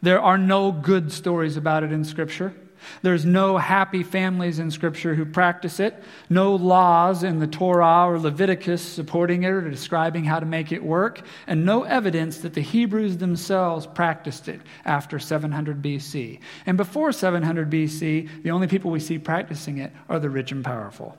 there 0.00 0.22
are 0.22 0.38
no 0.38 0.70
good 0.70 1.10
stories 1.10 1.56
about 1.56 1.82
it 1.82 1.90
in 1.90 2.04
Scripture. 2.04 2.54
There's 3.02 3.24
no 3.24 3.58
happy 3.58 4.02
families 4.02 4.58
in 4.58 4.70
Scripture 4.70 5.14
who 5.14 5.24
practice 5.24 5.80
it, 5.80 6.02
no 6.28 6.54
laws 6.54 7.22
in 7.22 7.38
the 7.38 7.46
Torah 7.46 8.06
or 8.06 8.18
Leviticus 8.18 8.82
supporting 8.82 9.42
it 9.42 9.48
or 9.48 9.68
describing 9.68 10.24
how 10.24 10.40
to 10.40 10.46
make 10.46 10.72
it 10.72 10.82
work, 10.82 11.22
and 11.46 11.64
no 11.64 11.82
evidence 11.84 12.38
that 12.38 12.54
the 12.54 12.60
Hebrews 12.60 13.18
themselves 13.18 13.86
practiced 13.86 14.48
it 14.48 14.60
after 14.84 15.18
700 15.18 15.82
BC. 15.82 16.40
And 16.66 16.76
before 16.76 17.12
700 17.12 17.70
BC, 17.70 18.42
the 18.42 18.50
only 18.50 18.66
people 18.66 18.90
we 18.90 19.00
see 19.00 19.18
practicing 19.18 19.78
it 19.78 19.92
are 20.08 20.18
the 20.18 20.30
rich 20.30 20.52
and 20.52 20.64
powerful. 20.64 21.16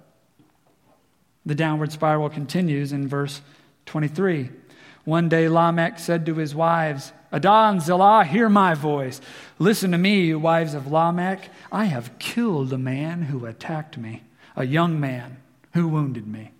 The 1.45 1.56
downward 1.56 1.91
spiral 1.91 2.30
continues 2.30 2.93
in 2.93 3.08
verse 3.08 3.41
23. 3.86 4.49
One 5.06 5.28
day 5.28 5.50
Lamech 5.50 6.00
said 6.00 6.26
to 6.26 6.36
his 6.36 6.56
wives, 6.56 7.12
and 7.32 7.82
Zillah, 7.82 8.26
hear 8.26 8.48
my 8.48 8.74
voice. 8.74 9.20
Listen 9.60 9.92
to 9.92 9.98
me, 9.98 10.26
you 10.26 10.39
wives 10.39 10.74
of 10.74 10.92
Lamech. 10.92 11.50
I 11.72 11.86
have 11.86 12.18
killed 12.20 12.72
a 12.72 12.78
man 12.78 13.24
who 13.24 13.46
attacked 13.46 13.98
me, 13.98 14.24
a 14.56 14.66
young 14.66 15.00
man 15.00 15.38
who 15.74 15.88
wounded 15.88 16.28
me. 16.28 16.52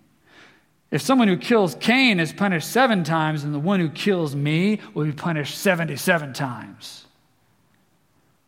If 0.90 1.00
someone 1.02 1.28
who 1.28 1.36
kills 1.36 1.74
Cain 1.76 2.20
is 2.20 2.32
punished 2.32 2.70
seven 2.70 3.02
times, 3.04 3.42
then 3.42 3.52
the 3.52 3.58
one 3.58 3.80
who 3.80 3.88
kills 3.88 4.34
me 4.34 4.80
will 4.94 5.06
be 5.06 5.12
punished 5.12 5.58
77 5.58 6.32
times. 6.32 7.06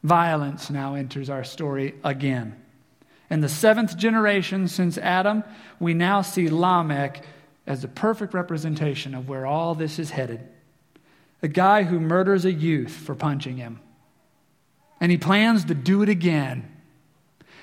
Violence 0.03 0.71
now 0.71 0.95
enters 0.95 1.31
our 1.31 1.43
story 1.43 1.95
again. 2.05 2.55
In 3.31 3.41
the 3.41 3.49
seventh 3.49 3.97
generation 3.97 4.69
since 4.69 4.99
Adam, 4.99 5.43
we 5.81 5.95
now 5.95 6.23
see 6.23 6.49
Lamech 6.49 7.25
as 7.67 7.83
the 7.83 7.89
perfect 7.89 8.33
representation 8.33 9.15
of 9.15 9.29
where 9.29 9.47
all 9.47 9.75
this 9.75 9.99
is 9.99 10.11
headed. 10.11 10.41
A 11.43 11.49
guy 11.49 11.83
who 11.83 12.01
murders 12.01 12.45
a 12.45 12.53
youth 12.53 12.93
for 12.93 13.15
punching 13.15 13.57
him. 13.57 13.81
And 15.01 15.11
he 15.11 15.19
plans 15.19 15.65
to 15.67 15.75
do 15.75 16.03
it 16.03 16.09
again. 16.09 16.73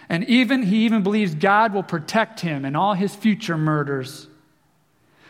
And 0.09 0.27
even 0.29 0.63
he 0.63 0.85
even 0.85 1.01
believes 1.01 1.33
God 1.33 1.73
will 1.73 1.83
protect 1.83 2.41
him 2.41 2.65
in 2.65 2.75
all 2.75 2.93
his 2.93 3.15
future 3.15 3.57
murders. 3.57 4.27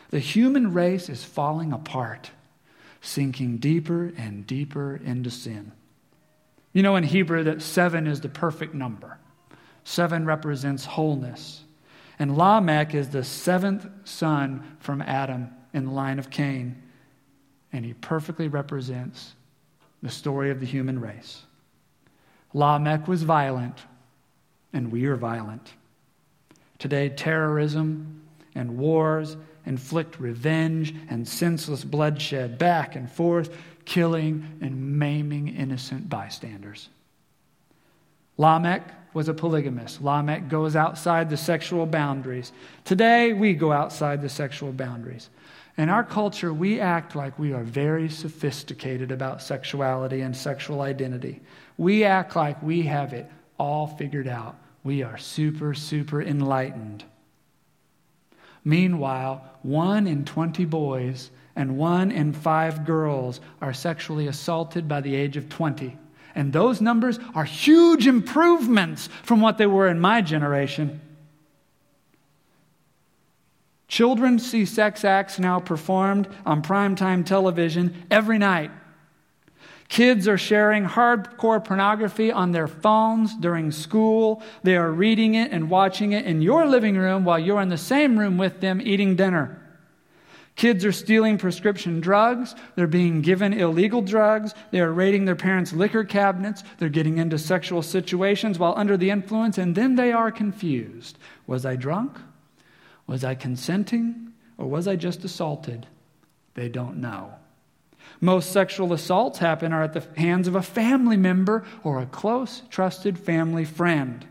The 0.09 0.19
human 0.19 0.73
race 0.73 1.09
is 1.09 1.23
falling 1.23 1.71
apart, 1.71 2.31
sinking 3.01 3.57
deeper 3.57 4.11
and 4.17 4.45
deeper 4.45 4.99
into 5.03 5.29
sin. 5.29 5.71
You 6.73 6.83
know 6.83 6.95
in 6.95 7.03
Hebrew 7.03 7.43
that 7.43 7.61
seven 7.61 8.07
is 8.07 8.21
the 8.21 8.29
perfect 8.29 8.73
number. 8.73 9.19
Seven 9.83 10.25
represents 10.25 10.85
wholeness. 10.85 11.62
And 12.23 12.37
Lamech 12.37 12.95
is 12.95 13.09
the 13.09 13.25
seventh 13.25 13.85
son 14.05 14.77
from 14.79 15.01
Adam 15.01 15.49
in 15.73 15.87
the 15.87 15.91
line 15.91 16.19
of 16.19 16.29
Cain. 16.29 16.81
And 17.73 17.83
he 17.83 17.95
perfectly 17.95 18.47
represents 18.47 19.33
the 20.01 20.09
story 20.09 20.49
of 20.49 20.61
the 20.61 20.65
human 20.65 21.01
race. 21.01 21.43
Lamech 22.53 23.09
was 23.09 23.23
violent, 23.23 23.77
and 24.71 24.89
we 24.89 25.03
are 25.07 25.17
violent. 25.17 25.73
Today, 26.79 27.09
terrorism 27.09 28.21
and 28.55 28.77
wars 28.77 29.35
inflict 29.65 30.17
revenge 30.17 30.95
and 31.09 31.27
senseless 31.27 31.83
bloodshed 31.83 32.57
back 32.57 32.95
and 32.95 33.11
forth, 33.11 33.53
killing 33.83 34.59
and 34.61 34.97
maiming 34.97 35.49
innocent 35.49 36.07
bystanders. 36.07 36.87
Lamech 38.37 38.93
was 39.13 39.27
a 39.27 39.33
polygamist. 39.33 40.01
Lamech 40.01 40.49
goes 40.49 40.75
outside 40.75 41.29
the 41.29 41.37
sexual 41.37 41.85
boundaries. 41.85 42.51
Today, 42.83 43.33
we 43.33 43.53
go 43.53 43.71
outside 43.71 44.21
the 44.21 44.29
sexual 44.29 44.71
boundaries. 44.71 45.29
In 45.77 45.89
our 45.89 46.03
culture, 46.03 46.53
we 46.53 46.79
act 46.79 47.15
like 47.15 47.37
we 47.39 47.53
are 47.53 47.63
very 47.63 48.07
sophisticated 48.09 49.11
about 49.11 49.41
sexuality 49.41 50.21
and 50.21 50.35
sexual 50.35 50.81
identity. 50.81 51.41
We 51.77 52.03
act 52.03 52.35
like 52.35 52.61
we 52.61 52.83
have 52.83 53.13
it 53.13 53.29
all 53.57 53.87
figured 53.87 54.27
out. 54.27 54.55
We 54.83 55.01
are 55.01 55.17
super, 55.17 55.73
super 55.73 56.21
enlightened. 56.21 57.03
Meanwhile, 58.63 59.43
one 59.63 60.07
in 60.07 60.25
20 60.25 60.65
boys 60.65 61.31
and 61.55 61.77
one 61.77 62.11
in 62.11 62.33
five 62.33 62.85
girls 62.85 63.41
are 63.61 63.73
sexually 63.73 64.27
assaulted 64.27 64.87
by 64.87 65.01
the 65.01 65.15
age 65.15 65.37
of 65.37 65.49
20. 65.49 65.97
And 66.35 66.51
those 66.51 66.81
numbers 66.81 67.19
are 67.35 67.43
huge 67.43 68.07
improvements 68.07 69.07
from 69.23 69.41
what 69.41 69.57
they 69.57 69.67
were 69.67 69.87
in 69.87 69.99
my 69.99 70.21
generation. 70.21 71.01
Children 73.87 74.39
see 74.39 74.65
sex 74.65 75.05
acts 75.05 75.37
now 75.37 75.59
performed 75.59 76.27
on 76.45 76.63
primetime 76.63 77.23
television 77.23 78.05
every 78.09 78.39
night. 78.39 78.71
Kids 79.87 80.27
are 80.27 80.39
sharing 80.39 80.85
hardcore 80.85 81.63
pornography 81.63 82.31
on 82.31 82.51
their 82.51 82.67
phones 82.67 83.35
during 83.35 83.71
school. 83.71 84.41
They 84.63 84.75
are 84.75 84.91
reading 84.91 85.35
it 85.35 85.51
and 85.51 85.69
watching 85.69 86.13
it 86.13 86.25
in 86.25 86.41
your 86.41 86.65
living 86.65 86.97
room 86.97 87.25
while 87.25 87.37
you're 87.37 87.61
in 87.61 87.69
the 87.69 87.77
same 87.77 88.17
room 88.17 88.39
with 88.39 88.59
them 88.59 88.81
eating 88.81 89.15
dinner. 89.15 89.62
Kids 90.55 90.85
are 90.85 90.91
stealing 90.91 91.37
prescription 91.37 91.99
drugs. 91.99 92.53
They're 92.75 92.87
being 92.87 93.21
given 93.21 93.53
illegal 93.53 94.01
drugs. 94.01 94.53
They 94.71 94.81
are 94.81 94.91
raiding 94.91 95.25
their 95.25 95.35
parents' 95.35 95.73
liquor 95.73 96.03
cabinets. 96.03 96.63
They're 96.77 96.89
getting 96.89 97.17
into 97.17 97.39
sexual 97.39 97.81
situations 97.81 98.59
while 98.59 98.73
under 98.77 98.95
the 98.95 99.09
influence, 99.09 99.57
and 99.57 99.75
then 99.75 99.95
they 99.95 100.11
are 100.11 100.31
confused. 100.31 101.17
Was 101.47 101.65
I 101.65 101.75
drunk? 101.75 102.17
Was 103.07 103.23
I 103.23 103.35
consenting? 103.35 104.33
or 104.57 104.67
was 104.67 104.87
I 104.87 104.95
just 104.95 105.23
assaulted? 105.23 105.87
They 106.53 106.69
don't 106.69 106.97
know. 106.97 107.33
Most 108.21 108.51
sexual 108.51 108.93
assaults 108.93 109.39
happen 109.39 109.73
are 109.73 109.83
at 109.83 109.93
the 109.93 110.05
hands 110.17 110.47
of 110.47 110.55
a 110.55 110.61
family 110.61 111.17
member 111.17 111.65
or 111.83 111.99
a 111.99 112.05
close, 112.05 112.61
trusted 112.69 113.17
family 113.17 113.65
friend. 113.65 114.25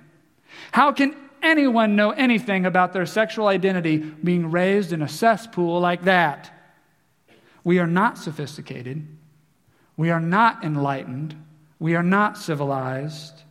How 0.72 0.92
can 0.92 1.16
anyone 1.42 1.96
know 1.96 2.10
anything 2.10 2.66
about 2.66 2.92
their 2.92 3.06
sexual 3.06 3.46
identity 3.46 3.98
being 3.98 4.50
raised 4.50 4.92
in 4.92 5.02
a 5.02 5.08
cesspool 5.08 5.80
like 5.80 6.02
that? 6.02 6.50
We 7.64 7.78
are 7.78 7.86
not 7.86 8.18
sophisticated. 8.18 9.06
We 9.96 10.10
are 10.10 10.20
not 10.20 10.64
enlightened. 10.64 11.36
We 11.78 11.94
are 11.94 12.02
not 12.02 12.38
civilized. 12.38 13.42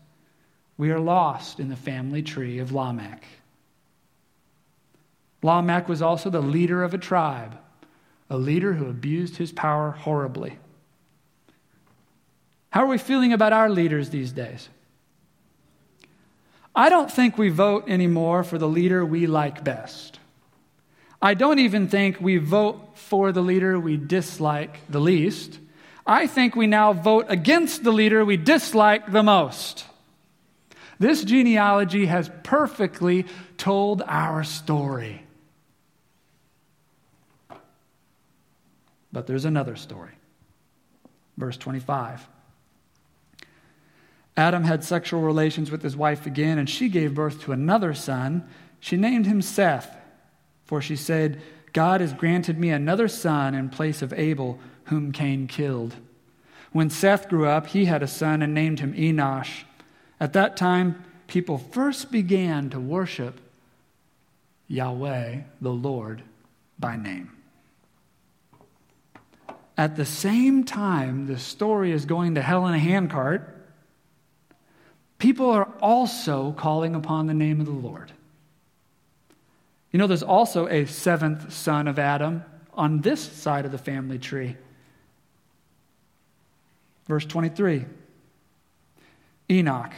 We 0.77 0.91
are 0.91 0.99
lost 0.99 1.59
in 1.59 1.69
the 1.69 1.75
family 1.75 2.23
tree 2.23 2.59
of 2.59 2.71
Lamech. 2.71 3.23
Lamech 5.43 5.87
was 5.87 6.01
also 6.01 6.29
the 6.29 6.41
leader 6.41 6.83
of 6.83 6.93
a 6.93 6.97
tribe, 6.97 7.57
a 8.29 8.37
leader 8.37 8.73
who 8.73 8.87
abused 8.89 9.37
his 9.37 9.51
power 9.51 9.91
horribly. 9.91 10.57
How 12.71 12.83
are 12.83 12.87
we 12.87 12.97
feeling 12.97 13.33
about 13.33 13.53
our 13.53 13.69
leaders 13.69 14.09
these 14.09 14.31
days? 14.31 14.69
I 16.75 16.89
don't 16.89 17.11
think 17.11 17.37
we 17.37 17.49
vote 17.49 17.89
anymore 17.89 18.43
for 18.43 18.57
the 18.57 18.67
leader 18.67 19.05
we 19.05 19.27
like 19.27 19.63
best. 19.63 20.19
I 21.21 21.33
don't 21.33 21.59
even 21.59 21.87
think 21.87 22.19
we 22.19 22.37
vote 22.37 22.97
for 22.97 23.31
the 23.31 23.41
leader 23.41 23.79
we 23.79 23.97
dislike 23.97 24.79
the 24.89 24.99
least. 25.01 25.59
I 26.05 26.27
think 26.27 26.55
we 26.55 26.67
now 26.67 26.93
vote 26.93 27.27
against 27.29 27.83
the 27.83 27.91
leader 27.91 28.25
we 28.25 28.37
dislike 28.37 29.11
the 29.11 29.21
most. 29.21 29.85
This 30.97 31.23
genealogy 31.23 32.05
has 32.05 32.29
perfectly 32.43 33.25
told 33.57 34.01
our 34.05 34.43
story. 34.43 35.25
But 39.11 39.27
there's 39.27 39.45
another 39.45 39.75
story. 39.75 40.13
Verse 41.37 41.57
25. 41.57 42.27
Adam 44.41 44.63
had 44.63 44.83
sexual 44.83 45.21
relations 45.21 45.69
with 45.69 45.83
his 45.83 45.95
wife 45.95 46.25
again, 46.25 46.57
and 46.57 46.67
she 46.67 46.89
gave 46.89 47.13
birth 47.13 47.41
to 47.41 47.51
another 47.51 47.93
son. 47.93 48.43
She 48.79 48.97
named 48.97 49.27
him 49.27 49.39
Seth, 49.39 49.95
for 50.65 50.81
she 50.81 50.95
said, 50.95 51.39
God 51.73 52.01
has 52.01 52.11
granted 52.11 52.57
me 52.57 52.71
another 52.71 53.07
son 53.07 53.53
in 53.53 53.69
place 53.69 54.01
of 54.01 54.11
Abel, 54.13 54.59
whom 54.85 55.11
Cain 55.11 55.45
killed. 55.47 55.95
When 56.71 56.89
Seth 56.89 57.29
grew 57.29 57.45
up, 57.45 57.67
he 57.67 57.85
had 57.85 58.01
a 58.01 58.07
son 58.07 58.41
and 58.41 58.51
named 58.51 58.79
him 58.79 58.93
Enosh. 58.95 59.63
At 60.19 60.33
that 60.33 60.57
time, 60.57 61.03
people 61.27 61.59
first 61.59 62.11
began 62.11 62.71
to 62.71 62.79
worship 62.79 63.39
Yahweh, 64.67 65.41
the 65.61 65.69
Lord, 65.69 66.23
by 66.79 66.95
name. 66.95 67.31
At 69.77 69.97
the 69.97 70.05
same 70.05 70.63
time, 70.63 71.27
the 71.27 71.37
story 71.37 71.91
is 71.91 72.05
going 72.05 72.33
to 72.33 72.41
hell 72.41 72.65
in 72.65 72.73
a 72.73 72.79
handcart. 72.79 73.59
People 75.21 75.51
are 75.51 75.69
also 75.81 76.51
calling 76.53 76.95
upon 76.95 77.27
the 77.27 77.35
name 77.35 77.59
of 77.59 77.67
the 77.67 77.71
Lord. 77.71 78.11
You 79.91 79.99
know, 79.99 80.07
there's 80.07 80.23
also 80.23 80.67
a 80.67 80.87
seventh 80.87 81.53
son 81.53 81.87
of 81.87 81.99
Adam 81.99 82.43
on 82.73 83.01
this 83.01 83.21
side 83.21 83.63
of 83.63 83.71
the 83.71 83.77
family 83.77 84.17
tree. 84.17 84.57
Verse 87.05 87.23
23 87.23 87.85
Enoch. 89.51 89.93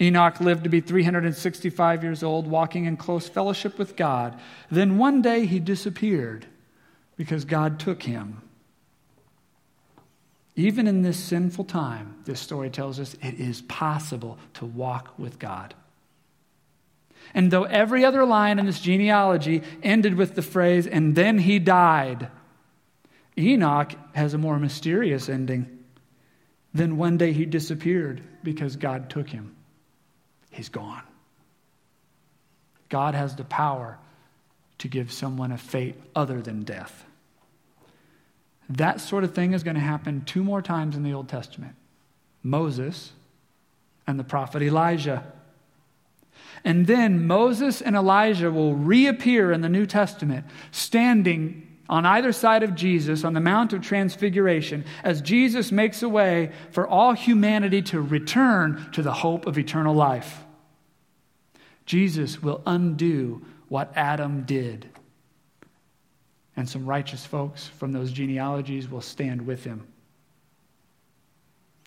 Enoch 0.00 0.40
lived 0.40 0.64
to 0.64 0.70
be 0.70 0.80
365 0.80 2.02
years 2.02 2.24
old, 2.24 2.48
walking 2.48 2.86
in 2.86 2.96
close 2.96 3.28
fellowship 3.28 3.78
with 3.78 3.94
God. 3.94 4.40
Then 4.68 4.98
one 4.98 5.22
day 5.22 5.46
he 5.46 5.60
disappeared 5.60 6.46
because 7.16 7.44
God 7.44 7.78
took 7.78 8.02
him. 8.02 8.42
Even 10.54 10.86
in 10.86 11.02
this 11.02 11.16
sinful 11.16 11.64
time, 11.64 12.16
this 12.24 12.40
story 12.40 12.68
tells 12.68 13.00
us 13.00 13.14
it 13.22 13.40
is 13.40 13.62
possible 13.62 14.38
to 14.54 14.66
walk 14.66 15.18
with 15.18 15.38
God. 15.38 15.74
And 17.34 17.50
though 17.50 17.64
every 17.64 18.04
other 18.04 18.26
line 18.26 18.58
in 18.58 18.66
this 18.66 18.80
genealogy 18.80 19.62
ended 19.82 20.14
with 20.14 20.34
the 20.34 20.42
phrase, 20.42 20.86
and 20.86 21.14
then 21.14 21.38
he 21.38 21.58
died, 21.58 22.28
Enoch 23.38 23.92
has 24.14 24.34
a 24.34 24.38
more 24.38 24.58
mysterious 24.58 25.28
ending. 25.28 25.78
Then 26.74 26.96
one 26.96 27.16
day 27.16 27.32
he 27.32 27.46
disappeared 27.46 28.22
because 28.42 28.76
God 28.76 29.08
took 29.08 29.28
him. 29.28 29.54
He's 30.50 30.68
gone. 30.68 31.02
God 32.90 33.14
has 33.14 33.36
the 33.36 33.44
power 33.44 33.98
to 34.78 34.88
give 34.88 35.12
someone 35.12 35.52
a 35.52 35.58
fate 35.58 35.94
other 36.14 36.42
than 36.42 36.62
death. 36.64 37.06
That 38.68 39.00
sort 39.00 39.24
of 39.24 39.34
thing 39.34 39.52
is 39.52 39.62
going 39.62 39.74
to 39.74 39.80
happen 39.80 40.22
two 40.24 40.42
more 40.42 40.62
times 40.62 40.96
in 40.96 41.02
the 41.02 41.12
Old 41.12 41.28
Testament 41.28 41.74
Moses 42.42 43.12
and 44.06 44.18
the 44.18 44.24
prophet 44.24 44.62
Elijah. 44.62 45.24
And 46.64 46.86
then 46.86 47.26
Moses 47.26 47.80
and 47.80 47.96
Elijah 47.96 48.50
will 48.50 48.74
reappear 48.74 49.52
in 49.52 49.60
the 49.60 49.68
New 49.68 49.86
Testament, 49.86 50.46
standing 50.70 51.66
on 51.88 52.06
either 52.06 52.32
side 52.32 52.62
of 52.62 52.74
Jesus 52.74 53.24
on 53.24 53.34
the 53.34 53.40
Mount 53.40 53.72
of 53.72 53.82
Transfiguration 53.82 54.84
as 55.02 55.20
Jesus 55.20 55.72
makes 55.72 56.02
a 56.02 56.08
way 56.08 56.52
for 56.70 56.86
all 56.86 57.12
humanity 57.12 57.82
to 57.82 58.00
return 58.00 58.88
to 58.92 59.02
the 59.02 59.12
hope 59.12 59.46
of 59.46 59.58
eternal 59.58 59.94
life. 59.94 60.44
Jesus 61.84 62.42
will 62.42 62.62
undo 62.64 63.44
what 63.68 63.92
Adam 63.96 64.44
did 64.44 64.88
and 66.56 66.68
some 66.68 66.86
righteous 66.86 67.24
folks 67.24 67.66
from 67.66 67.92
those 67.92 68.12
genealogies 68.12 68.90
will 68.90 69.00
stand 69.00 69.46
with 69.46 69.64
him. 69.64 69.86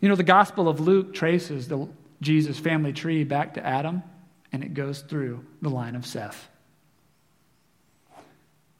You 0.01 0.09
know, 0.09 0.15
the 0.15 0.23
Gospel 0.23 0.67
of 0.67 0.79
Luke 0.79 1.13
traces 1.13 1.67
the 1.67 1.87
Jesus 2.21 2.59
family 2.59 2.93
tree 2.93 3.23
back 3.23 3.53
to 3.55 3.65
Adam, 3.65 4.03
and 4.51 4.63
it 4.63 4.73
goes 4.73 5.01
through 5.01 5.45
the 5.61 5.69
line 5.69 5.95
of 5.95 6.05
Seth. 6.05 6.47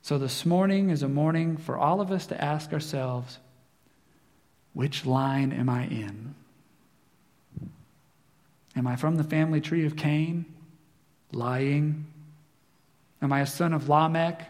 So 0.01 0.17
this 0.17 0.45
morning 0.45 0.91
is 0.91 1.03
a 1.03 1.07
morning 1.07 1.57
for 1.57 1.77
all 1.77 1.99
of 1.99 2.11
us 2.11 2.27
to 2.27 2.39
ask 2.39 2.73
ourselves 2.73 3.39
which 4.73 5.05
line 5.05 5.51
am 5.51 5.69
I 5.69 5.85
in? 5.85 6.35
Am 8.75 8.85
I 8.85 8.97
from 8.97 9.15
the 9.15 9.23
family 9.23 9.61
tree 9.61 9.85
of 9.85 9.95
Cain, 9.95 10.45
lying? 11.31 12.05
Am 13.21 13.31
I 13.31 13.39
a 13.39 13.45
son 13.45 13.73
of 13.73 13.87
Lamech, 13.87 14.47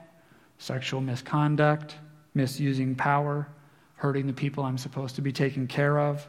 sexual 0.58 1.02
misconduct, 1.02 1.96
misusing 2.34 2.96
power, 2.96 3.48
hurting 3.96 4.28
the 4.28 4.34
people 4.34 4.64
I'm 4.64 4.78
supposed 4.78 5.16
to 5.16 5.22
be 5.22 5.32
taking 5.32 5.68
care 5.68 6.00
of? 6.00 6.28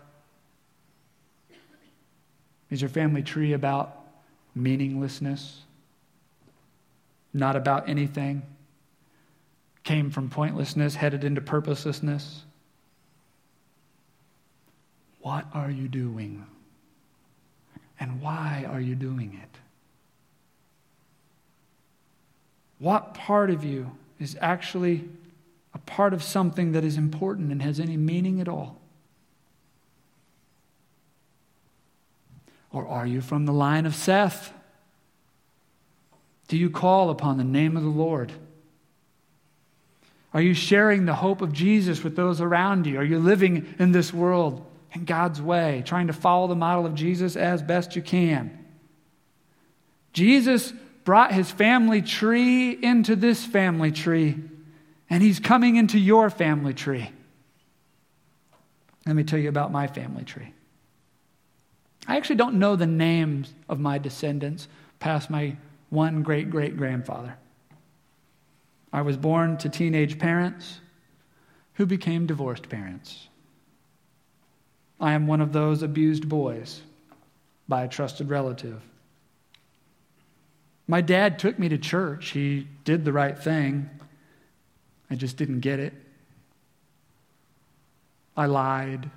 Is 2.70 2.80
your 2.80 2.88
family 2.88 3.22
tree 3.22 3.52
about 3.52 4.04
meaninglessness? 4.54 5.62
Not 7.32 7.54
about 7.54 7.88
anything? 7.88 8.42
Came 9.84 10.10
from 10.10 10.30
pointlessness, 10.30 10.96
headed 10.96 11.22
into 11.22 11.40
purposelessness? 11.40 12.44
What 15.20 15.46
are 15.52 15.70
you 15.70 15.88
doing? 15.88 16.44
And 18.00 18.20
why 18.20 18.66
are 18.68 18.80
you 18.80 18.94
doing 18.94 19.38
it? 19.42 19.58
What 22.78 23.14
part 23.14 23.50
of 23.50 23.64
you 23.64 23.90
is 24.18 24.36
actually 24.40 25.08
a 25.74 25.78
part 25.78 26.14
of 26.14 26.22
something 26.22 26.72
that 26.72 26.84
is 26.84 26.96
important 26.96 27.52
and 27.52 27.62
has 27.62 27.78
any 27.78 27.96
meaning 27.96 28.40
at 28.40 28.48
all? 28.48 28.80
Or 32.72 32.86
are 32.86 33.06
you 33.06 33.20
from 33.20 33.46
the 33.46 33.52
line 33.52 33.86
of 33.86 33.94
Seth? 33.94 34.52
Do 36.48 36.56
you 36.56 36.70
call 36.70 37.10
upon 37.10 37.38
the 37.38 37.44
name 37.44 37.76
of 37.76 37.82
the 37.82 37.88
Lord? 37.88 38.32
Are 40.32 40.42
you 40.42 40.54
sharing 40.54 41.06
the 41.06 41.14
hope 41.14 41.40
of 41.40 41.52
Jesus 41.52 42.04
with 42.04 42.16
those 42.16 42.40
around 42.40 42.86
you? 42.86 42.98
Are 42.98 43.04
you 43.04 43.18
living 43.18 43.74
in 43.78 43.92
this 43.92 44.12
world 44.12 44.64
in 44.92 45.04
God's 45.04 45.40
way, 45.40 45.82
trying 45.86 46.08
to 46.08 46.12
follow 46.12 46.46
the 46.46 46.54
model 46.54 46.84
of 46.84 46.94
Jesus 46.94 47.36
as 47.36 47.62
best 47.62 47.96
you 47.96 48.02
can? 48.02 48.64
Jesus 50.12 50.72
brought 51.06 51.32
his 51.32 51.50
family 51.52 52.02
tree 52.02 52.72
into 52.72 53.14
this 53.14 53.44
family 53.44 53.92
tree, 53.92 54.36
and 55.08 55.22
he's 55.22 55.38
coming 55.38 55.76
into 55.76 55.98
your 56.00 56.28
family 56.28 56.74
tree. 56.74 57.08
Let 59.06 59.14
me 59.14 59.22
tell 59.22 59.38
you 59.38 59.48
about 59.48 59.70
my 59.70 59.86
family 59.86 60.24
tree. 60.24 60.52
I 62.08 62.16
actually 62.16 62.36
don't 62.36 62.58
know 62.58 62.74
the 62.74 62.88
names 62.88 63.54
of 63.68 63.78
my 63.78 63.98
descendants 63.98 64.66
past 64.98 65.30
my 65.30 65.56
one 65.90 66.24
great 66.24 66.50
great 66.50 66.76
grandfather. 66.76 67.36
I 68.92 69.02
was 69.02 69.16
born 69.16 69.58
to 69.58 69.68
teenage 69.68 70.18
parents 70.18 70.80
who 71.74 71.86
became 71.86 72.26
divorced 72.26 72.68
parents. 72.68 73.28
I 74.98 75.12
am 75.12 75.28
one 75.28 75.40
of 75.40 75.52
those 75.52 75.84
abused 75.84 76.28
boys 76.28 76.80
by 77.68 77.84
a 77.84 77.88
trusted 77.88 78.28
relative. 78.28 78.82
My 80.88 81.00
dad 81.00 81.38
took 81.38 81.58
me 81.58 81.68
to 81.68 81.78
church. 81.78 82.30
He 82.30 82.68
did 82.84 83.04
the 83.04 83.12
right 83.12 83.38
thing. 83.38 83.90
I 85.10 85.14
just 85.14 85.36
didn't 85.36 85.60
get 85.60 85.80
it. 85.80 85.92
I 88.36 88.46
lied. 88.46 89.10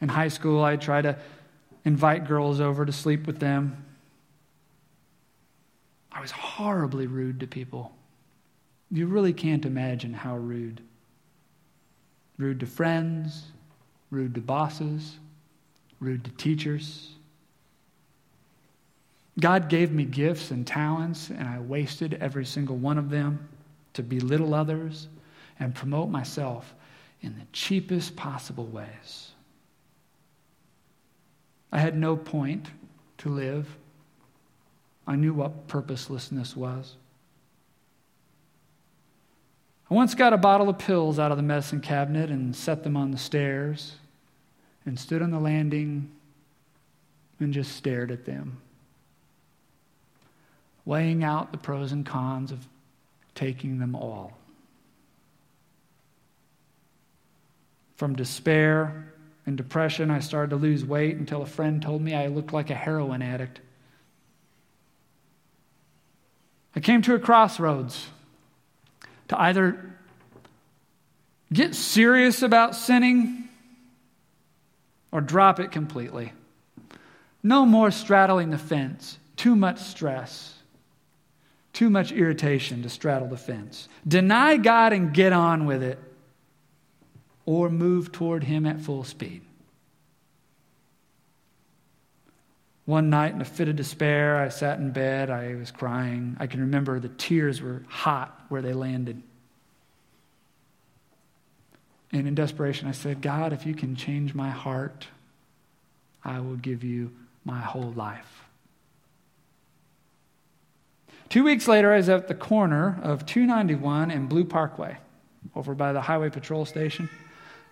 In 0.00 0.08
high 0.08 0.28
school, 0.28 0.62
I 0.62 0.76
tried 0.76 1.02
to 1.02 1.18
invite 1.84 2.26
girls 2.26 2.60
over 2.60 2.84
to 2.84 2.92
sleep 2.92 3.26
with 3.26 3.38
them. 3.38 3.84
I 6.12 6.20
was 6.20 6.30
horribly 6.30 7.06
rude 7.06 7.40
to 7.40 7.46
people. 7.46 7.92
You 8.90 9.06
really 9.06 9.32
can't 9.32 9.64
imagine 9.64 10.12
how 10.12 10.36
rude. 10.36 10.80
Rude 12.36 12.60
to 12.60 12.66
friends, 12.66 13.44
rude 14.10 14.34
to 14.34 14.40
bosses, 14.40 15.16
rude 16.00 16.24
to 16.24 16.30
teachers. 16.32 17.10
God 19.40 19.68
gave 19.68 19.90
me 19.90 20.04
gifts 20.04 20.50
and 20.50 20.66
talents, 20.66 21.30
and 21.30 21.48
I 21.48 21.58
wasted 21.58 22.14
every 22.20 22.44
single 22.44 22.76
one 22.76 22.98
of 22.98 23.10
them 23.10 23.48
to 23.94 24.02
belittle 24.02 24.54
others 24.54 25.08
and 25.58 25.74
promote 25.74 26.10
myself 26.10 26.74
in 27.22 27.34
the 27.34 27.46
cheapest 27.52 28.16
possible 28.16 28.66
ways. 28.66 29.32
I 31.72 31.78
had 31.78 31.96
no 31.96 32.16
point 32.16 32.68
to 33.18 33.28
live. 33.28 33.66
I 35.06 35.16
knew 35.16 35.32
what 35.32 35.68
purposelessness 35.68 36.56
was. 36.56 36.96
I 39.90 39.94
once 39.94 40.14
got 40.14 40.32
a 40.32 40.38
bottle 40.38 40.68
of 40.68 40.78
pills 40.78 41.18
out 41.18 41.30
of 41.30 41.36
the 41.36 41.42
medicine 41.42 41.80
cabinet 41.80 42.30
and 42.30 42.54
set 42.54 42.84
them 42.84 42.96
on 42.96 43.10
the 43.10 43.18
stairs 43.18 43.96
and 44.86 44.98
stood 44.98 45.20
on 45.20 45.30
the 45.30 45.40
landing 45.40 46.10
and 47.40 47.52
just 47.52 47.76
stared 47.76 48.10
at 48.10 48.24
them, 48.24 48.60
weighing 50.84 51.22
out 51.24 51.52
the 51.52 51.58
pros 51.58 51.92
and 51.92 52.04
cons 52.04 52.52
of 52.52 52.66
taking 53.34 53.78
them 53.78 53.94
all. 53.94 54.36
From 57.96 58.16
despair 58.16 59.12
and 59.46 59.56
depression, 59.56 60.10
I 60.10 60.20
started 60.20 60.50
to 60.50 60.56
lose 60.56 60.84
weight 60.84 61.16
until 61.16 61.42
a 61.42 61.46
friend 61.46 61.82
told 61.82 62.02
me 62.02 62.14
I 62.14 62.28
looked 62.28 62.52
like 62.52 62.70
a 62.70 62.74
heroin 62.74 63.22
addict. 63.22 63.60
I 66.74 66.80
came 66.80 67.02
to 67.02 67.14
a 67.14 67.18
crossroads 67.18 68.06
to 69.28 69.40
either 69.40 69.94
get 71.52 71.74
serious 71.74 72.42
about 72.42 72.74
sinning 72.74 73.48
or 75.12 75.20
drop 75.20 75.60
it 75.60 75.72
completely. 75.72 76.32
No 77.42 77.66
more 77.66 77.90
straddling 77.90 78.50
the 78.50 78.58
fence, 78.58 79.18
too 79.36 79.56
much 79.56 79.78
stress, 79.80 80.59
too 81.72 81.90
much 81.90 82.12
irritation 82.12 82.82
to 82.82 82.88
straddle 82.88 83.28
the 83.28 83.36
fence. 83.36 83.88
Deny 84.06 84.56
God 84.56 84.92
and 84.92 85.12
get 85.12 85.32
on 85.32 85.66
with 85.66 85.82
it 85.82 85.98
or 87.46 87.70
move 87.70 88.12
toward 88.12 88.44
him 88.44 88.66
at 88.66 88.80
full 88.80 89.04
speed. 89.04 89.42
One 92.86 93.08
night, 93.08 93.34
in 93.34 93.40
a 93.40 93.44
fit 93.44 93.68
of 93.68 93.76
despair, 93.76 94.36
I 94.36 94.48
sat 94.48 94.80
in 94.80 94.90
bed. 94.90 95.30
I 95.30 95.54
was 95.54 95.70
crying. 95.70 96.36
I 96.40 96.48
can 96.48 96.60
remember 96.60 96.98
the 96.98 97.08
tears 97.08 97.62
were 97.62 97.84
hot 97.88 98.46
where 98.48 98.62
they 98.62 98.72
landed. 98.72 99.22
And 102.12 102.26
in 102.26 102.34
desperation, 102.34 102.88
I 102.88 102.92
said, 102.92 103.22
God, 103.22 103.52
if 103.52 103.64
you 103.64 103.74
can 103.74 103.94
change 103.94 104.34
my 104.34 104.50
heart, 104.50 105.06
I 106.24 106.40
will 106.40 106.56
give 106.56 106.82
you 106.82 107.12
my 107.44 107.60
whole 107.60 107.92
life. 107.92 108.39
Two 111.30 111.44
weeks 111.44 111.68
later, 111.68 111.92
I 111.92 111.96
was 111.96 112.08
at 112.08 112.26
the 112.26 112.34
corner 112.34 112.98
of 113.04 113.24
291 113.24 114.10
and 114.10 114.28
Blue 114.28 114.44
Parkway 114.44 114.96
over 115.54 115.76
by 115.76 115.92
the 115.92 116.00
highway 116.00 116.28
patrol 116.28 116.64
station. 116.64 117.08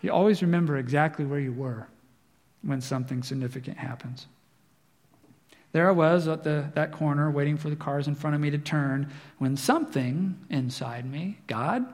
You 0.01 0.13
always 0.13 0.43
remember 0.43 0.77
exactly 0.77 1.25
where 1.25 1.41
you 1.41 1.53
were 1.53 1.89
when 2.63 2.81
something 2.81 3.25
significant 3.25 3.77
happens. 3.77 4.29
There 5.73 5.89
I 5.89 5.93
was 5.93 6.29
at 6.29 6.45
the, 6.45 6.71
that 6.77 6.93
corner 6.93 7.33
waiting 7.33 7.57
for 7.57 7.69
the 7.69 7.77
cars 7.77 8.07
in 8.07 8.15
front 8.15 8.37
of 8.37 8.41
me 8.41 8.51
to 8.51 8.59
turn 8.59 9.11
when 9.39 9.57
something 9.57 10.39
inside 10.49 11.05
me, 11.05 11.39
God, 11.49 11.85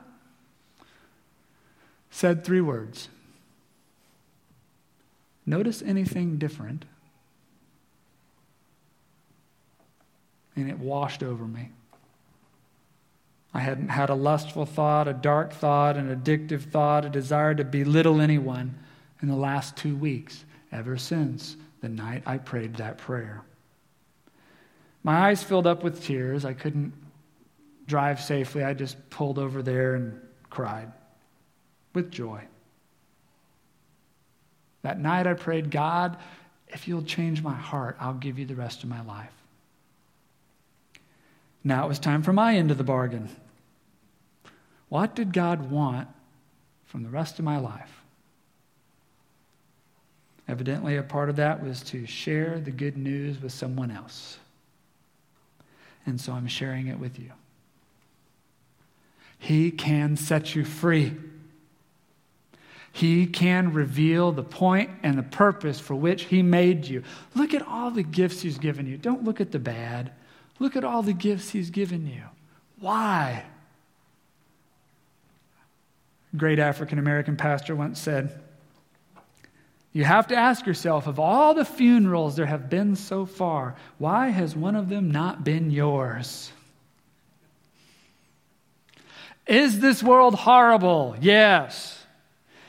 said 2.11 2.45
three 2.45 2.61
words 2.61 3.09
Notice 5.47 5.81
anything 5.81 6.37
different? 6.37 6.85
And 10.55 10.69
it 10.69 10.79
washed 10.79 11.23
over 11.23 11.45
me. 11.45 11.69
I 13.53 13.59
hadn't 13.59 13.89
had 13.89 14.09
a 14.09 14.15
lustful 14.15 14.65
thought, 14.65 15.07
a 15.07 15.13
dark 15.13 15.53
thought, 15.53 15.95
an 15.95 16.13
addictive 16.13 16.63
thought, 16.63 17.05
a 17.05 17.09
desire 17.09 17.55
to 17.55 17.63
belittle 17.63 18.19
anyone 18.19 18.77
in 19.21 19.29
the 19.29 19.35
last 19.35 19.77
two 19.77 19.95
weeks, 19.95 20.43
ever 20.71 20.97
since 20.97 21.55
the 21.81 21.89
night 21.89 22.23
I 22.25 22.37
prayed 22.37 22.75
that 22.75 22.97
prayer. 22.97 23.43
My 25.03 25.29
eyes 25.29 25.43
filled 25.43 25.67
up 25.67 25.83
with 25.83 26.03
tears. 26.03 26.43
I 26.43 26.53
couldn't 26.53 26.91
drive 27.87 28.19
safely. 28.19 28.63
I 28.63 28.73
just 28.73 29.09
pulled 29.09 29.39
over 29.39 29.61
there 29.61 29.95
and 29.95 30.19
cried 30.49 30.91
with 31.93 32.11
joy. 32.11 32.41
That 34.81 34.99
night 34.99 35.27
I 35.27 35.33
prayed, 35.33 35.71
God, 35.71 36.17
if 36.67 36.87
you'll 36.87 37.03
change 37.03 37.41
my 37.41 37.53
heart, 37.53 37.95
I'll 37.99 38.13
give 38.13 38.37
you 38.37 38.45
the 38.45 38.55
rest 38.55 38.83
of 38.83 38.89
my 38.89 39.01
life. 39.03 39.31
Now 41.67 41.83
it 41.83 41.87
was 41.89 41.97
time 41.97 42.21
for 42.21 42.31
my 42.31 42.55
end 42.55 42.69
of 42.69 42.77
the 42.77 42.83
bargain. 42.83 43.27
What 44.87 45.15
did 45.15 45.33
God 45.33 45.71
want 45.71 46.07
from 46.85 47.01
the 47.03 47.09
rest 47.09 47.39
of 47.39 47.43
my 47.43 47.57
life? 47.57 47.91
Evidently, 50.47 50.95
a 50.95 51.01
part 51.01 51.27
of 51.27 51.37
that 51.37 51.63
was 51.63 51.81
to 51.85 52.05
share 52.05 52.59
the 52.59 52.69
good 52.69 52.95
news 52.95 53.41
with 53.41 53.51
someone 53.51 53.89
else. 53.89 54.37
And 56.05 56.21
so 56.21 56.33
I'm 56.33 56.45
sharing 56.45 56.85
it 56.85 56.99
with 56.99 57.17
you. 57.17 57.31
He 59.39 59.71
can 59.71 60.15
set 60.17 60.53
you 60.53 60.63
free. 60.63 61.13
He 62.91 63.25
can 63.25 63.73
reveal 63.73 64.31
the 64.31 64.43
point 64.43 64.91
and 65.01 65.17
the 65.17 65.23
purpose 65.23 65.79
for 65.79 65.95
which 65.95 66.25
He 66.25 66.43
made 66.43 66.85
you. 66.85 67.01
Look 67.33 67.55
at 67.55 67.67
all 67.67 67.89
the 67.89 68.03
gifts 68.03 68.41
He's 68.41 68.59
given 68.59 68.85
you. 68.85 68.97
Don't 68.97 69.23
look 69.23 69.41
at 69.41 69.51
the 69.51 69.59
bad. 69.59 70.11
Look 70.59 70.75
at 70.75 70.83
all 70.83 71.01
the 71.01 71.13
gifts 71.13 71.49
He's 71.49 71.69
given 71.69 72.07
you. 72.07 72.23
Why? 72.79 73.45
great 76.37 76.59
African 76.59 76.99
American 76.99 77.37
pastor 77.37 77.75
once 77.75 77.99
said, 77.99 78.41
You 79.93 80.03
have 80.03 80.27
to 80.27 80.35
ask 80.35 80.65
yourself 80.65 81.07
of 81.07 81.19
all 81.19 81.53
the 81.53 81.65
funerals 81.65 82.35
there 82.35 82.45
have 82.45 82.69
been 82.69 82.95
so 82.95 83.25
far, 83.25 83.75
why 83.97 84.29
has 84.29 84.55
one 84.55 84.75
of 84.75 84.89
them 84.89 85.11
not 85.11 85.43
been 85.43 85.71
yours? 85.71 86.51
Is 89.47 89.79
this 89.79 90.01
world 90.01 90.35
horrible? 90.35 91.15
Yes. 91.21 92.03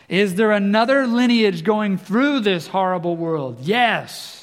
Is 0.09 0.35
there 0.35 0.53
another 0.53 1.07
lineage 1.07 1.65
going 1.65 1.97
through 1.97 2.41
this 2.41 2.67
horrible 2.67 3.17
world? 3.17 3.61
Yes. 3.63 4.36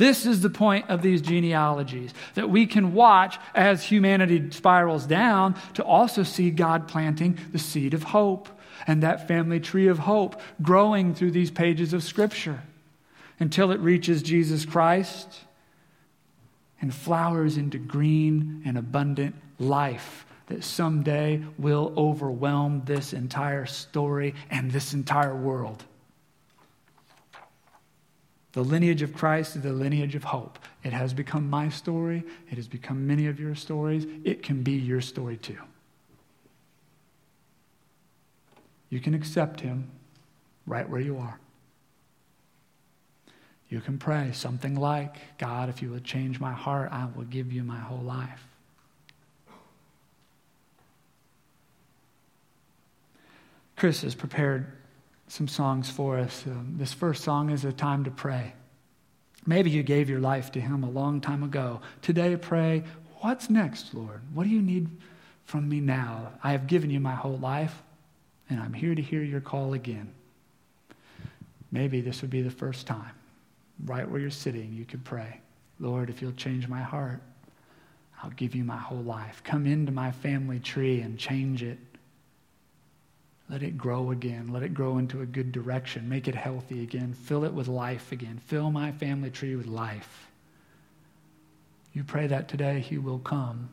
This 0.00 0.24
is 0.24 0.40
the 0.40 0.48
point 0.48 0.88
of 0.88 1.02
these 1.02 1.20
genealogies 1.20 2.14
that 2.32 2.48
we 2.48 2.66
can 2.66 2.94
watch 2.94 3.38
as 3.54 3.84
humanity 3.84 4.50
spirals 4.50 5.04
down 5.04 5.56
to 5.74 5.84
also 5.84 6.22
see 6.22 6.50
God 6.50 6.88
planting 6.88 7.38
the 7.52 7.58
seed 7.58 7.92
of 7.92 8.02
hope 8.02 8.48
and 8.86 9.02
that 9.02 9.28
family 9.28 9.60
tree 9.60 9.88
of 9.88 9.98
hope 9.98 10.40
growing 10.62 11.14
through 11.14 11.32
these 11.32 11.50
pages 11.50 11.92
of 11.92 12.02
Scripture 12.02 12.62
until 13.38 13.72
it 13.72 13.80
reaches 13.80 14.22
Jesus 14.22 14.64
Christ 14.64 15.40
and 16.80 16.94
flowers 16.94 17.58
into 17.58 17.76
green 17.76 18.62
and 18.64 18.78
abundant 18.78 19.34
life 19.58 20.24
that 20.46 20.64
someday 20.64 21.42
will 21.58 21.92
overwhelm 21.98 22.80
this 22.86 23.12
entire 23.12 23.66
story 23.66 24.34
and 24.48 24.70
this 24.70 24.94
entire 24.94 25.36
world. 25.36 25.84
The 28.52 28.62
lineage 28.62 29.02
of 29.02 29.14
Christ 29.14 29.56
is 29.56 29.62
the 29.62 29.72
lineage 29.72 30.14
of 30.14 30.24
hope. 30.24 30.58
It 30.82 30.92
has 30.92 31.14
become 31.14 31.48
my 31.48 31.68
story. 31.68 32.24
It 32.50 32.56
has 32.56 32.66
become 32.66 33.06
many 33.06 33.26
of 33.26 33.38
your 33.38 33.54
stories. 33.54 34.06
It 34.24 34.42
can 34.42 34.62
be 34.62 34.72
your 34.72 35.00
story 35.00 35.36
too. 35.36 35.58
You 38.88 38.98
can 38.98 39.14
accept 39.14 39.60
Him 39.60 39.88
right 40.66 40.88
where 40.88 41.00
you 41.00 41.16
are. 41.18 41.38
You 43.68 43.80
can 43.80 43.98
pray 43.98 44.32
something 44.32 44.74
like, 44.74 45.14
God, 45.38 45.68
if 45.68 45.80
you 45.80 45.90
would 45.90 46.02
change 46.02 46.40
my 46.40 46.52
heart, 46.52 46.90
I 46.90 47.06
will 47.14 47.24
give 47.24 47.52
you 47.52 47.62
my 47.62 47.78
whole 47.78 48.02
life. 48.02 48.44
Chris 53.76 54.02
has 54.02 54.16
prepared 54.16 54.66
some 55.30 55.48
songs 55.48 55.88
for 55.88 56.18
us. 56.18 56.44
Um, 56.46 56.74
this 56.76 56.92
first 56.92 57.24
song 57.24 57.50
is 57.50 57.64
a 57.64 57.72
time 57.72 58.04
to 58.04 58.10
pray. 58.10 58.52
Maybe 59.46 59.70
you 59.70 59.82
gave 59.82 60.10
your 60.10 60.20
life 60.20 60.52
to 60.52 60.60
Him 60.60 60.84
a 60.84 60.90
long 60.90 61.20
time 61.20 61.42
ago. 61.42 61.80
Today, 62.02 62.36
pray, 62.36 62.84
What's 63.20 63.50
next, 63.50 63.92
Lord? 63.92 64.22
What 64.32 64.44
do 64.44 64.50
you 64.50 64.62
need 64.62 64.88
from 65.50 65.68
me 65.68 65.80
now. 65.80 66.30
I 66.44 66.52
have 66.52 66.68
given 66.68 66.90
you 66.90 67.00
my 67.00 67.16
whole 67.16 67.36
life, 67.36 67.82
and 68.48 68.60
I'm 68.60 68.72
here 68.72 68.94
to 68.94 69.02
hear 69.02 69.22
your 69.22 69.40
call 69.40 69.74
again. 69.74 70.12
Maybe 71.72 72.00
this 72.00 72.22
would 72.22 72.30
be 72.30 72.42
the 72.42 72.52
first 72.52 72.86
time, 72.86 73.14
right 73.84 74.08
where 74.08 74.20
you're 74.20 74.30
sitting, 74.30 74.72
you 74.72 74.84
could 74.84 75.04
pray, 75.04 75.40
Lord, 75.80 76.08
if 76.08 76.22
you'll 76.22 76.32
change 76.32 76.68
my 76.68 76.80
heart, 76.80 77.20
I'll 78.22 78.30
give 78.30 78.54
you 78.54 78.62
my 78.62 78.76
whole 78.76 79.02
life. 79.02 79.42
Come 79.42 79.66
into 79.66 79.90
my 79.90 80.12
family 80.12 80.60
tree 80.60 81.00
and 81.00 81.18
change 81.18 81.64
it. 81.64 81.78
Let 83.50 83.64
it 83.64 83.76
grow 83.76 84.12
again. 84.12 84.52
Let 84.52 84.62
it 84.62 84.72
grow 84.72 84.98
into 84.98 85.22
a 85.22 85.26
good 85.26 85.50
direction. 85.50 86.08
Make 86.08 86.28
it 86.28 86.36
healthy 86.36 86.84
again. 86.84 87.14
Fill 87.14 87.44
it 87.44 87.52
with 87.52 87.66
life 87.66 88.12
again. 88.12 88.40
Fill 88.46 88.70
my 88.70 88.92
family 88.92 89.30
tree 89.30 89.56
with 89.56 89.66
life. 89.66 90.28
You 91.92 92.04
pray 92.04 92.28
that 92.28 92.46
today, 92.46 92.78
He 92.78 92.96
will 92.96 93.18
come, 93.18 93.68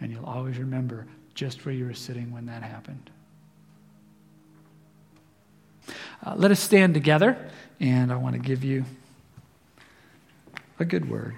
and 0.00 0.12
you'll 0.12 0.26
always 0.26 0.58
remember 0.58 1.06
just 1.34 1.66
where 1.66 1.74
you 1.74 1.86
were 1.86 1.94
sitting 1.94 2.32
when 2.32 2.46
that 2.46 2.62
happened. 2.62 3.10
Uh, 6.24 6.34
let 6.36 6.52
us 6.52 6.60
stand 6.60 6.94
together, 6.94 7.36
and 7.80 8.12
I 8.12 8.16
want 8.16 8.34
to 8.34 8.40
give 8.40 8.62
you 8.62 8.84
a 10.78 10.84
good 10.84 11.10
word. 11.10 11.34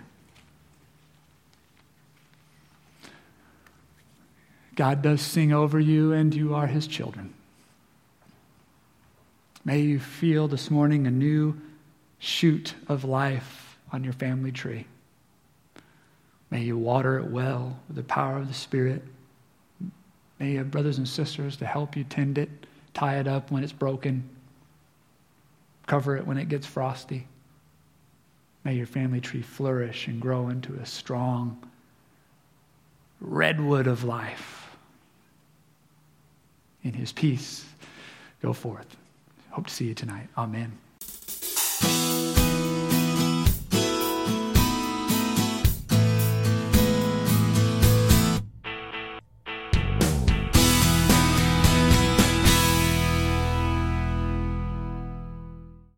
God 4.74 5.00
does 5.00 5.22
sing 5.22 5.54
over 5.54 5.80
you, 5.80 6.12
and 6.12 6.34
you 6.34 6.54
are 6.54 6.66
his 6.66 6.86
children. 6.86 7.32
May 9.64 9.80
you 9.80 10.00
feel 10.00 10.48
this 10.48 10.70
morning 10.70 11.06
a 11.06 11.10
new 11.10 11.60
shoot 12.18 12.74
of 12.88 13.04
life 13.04 13.78
on 13.92 14.02
your 14.02 14.12
family 14.12 14.50
tree. 14.50 14.86
May 16.50 16.62
you 16.62 16.76
water 16.76 17.18
it 17.18 17.30
well 17.30 17.78
with 17.86 17.96
the 17.96 18.02
power 18.02 18.38
of 18.38 18.48
the 18.48 18.54
Spirit. 18.54 19.02
May 20.40 20.52
you 20.52 20.58
have 20.58 20.72
brothers 20.72 20.98
and 20.98 21.06
sisters 21.06 21.56
to 21.58 21.66
help 21.66 21.96
you 21.96 22.02
tend 22.02 22.38
it, 22.38 22.50
tie 22.92 23.18
it 23.18 23.28
up 23.28 23.52
when 23.52 23.62
it's 23.62 23.72
broken, 23.72 24.28
cover 25.86 26.16
it 26.16 26.26
when 26.26 26.38
it 26.38 26.48
gets 26.48 26.66
frosty. 26.66 27.28
May 28.64 28.74
your 28.74 28.86
family 28.86 29.20
tree 29.20 29.42
flourish 29.42 30.08
and 30.08 30.20
grow 30.20 30.48
into 30.48 30.74
a 30.74 30.86
strong 30.86 31.62
redwood 33.20 33.86
of 33.86 34.02
life 34.02 34.76
in 36.82 36.94
his 36.94 37.12
peace. 37.12 37.64
Go 38.40 38.52
forth. 38.52 38.96
Hope 39.52 39.66
to 39.66 39.74
see 39.74 39.86
you 39.86 39.94
tonight. 39.94 40.28
Amen. 40.36 40.72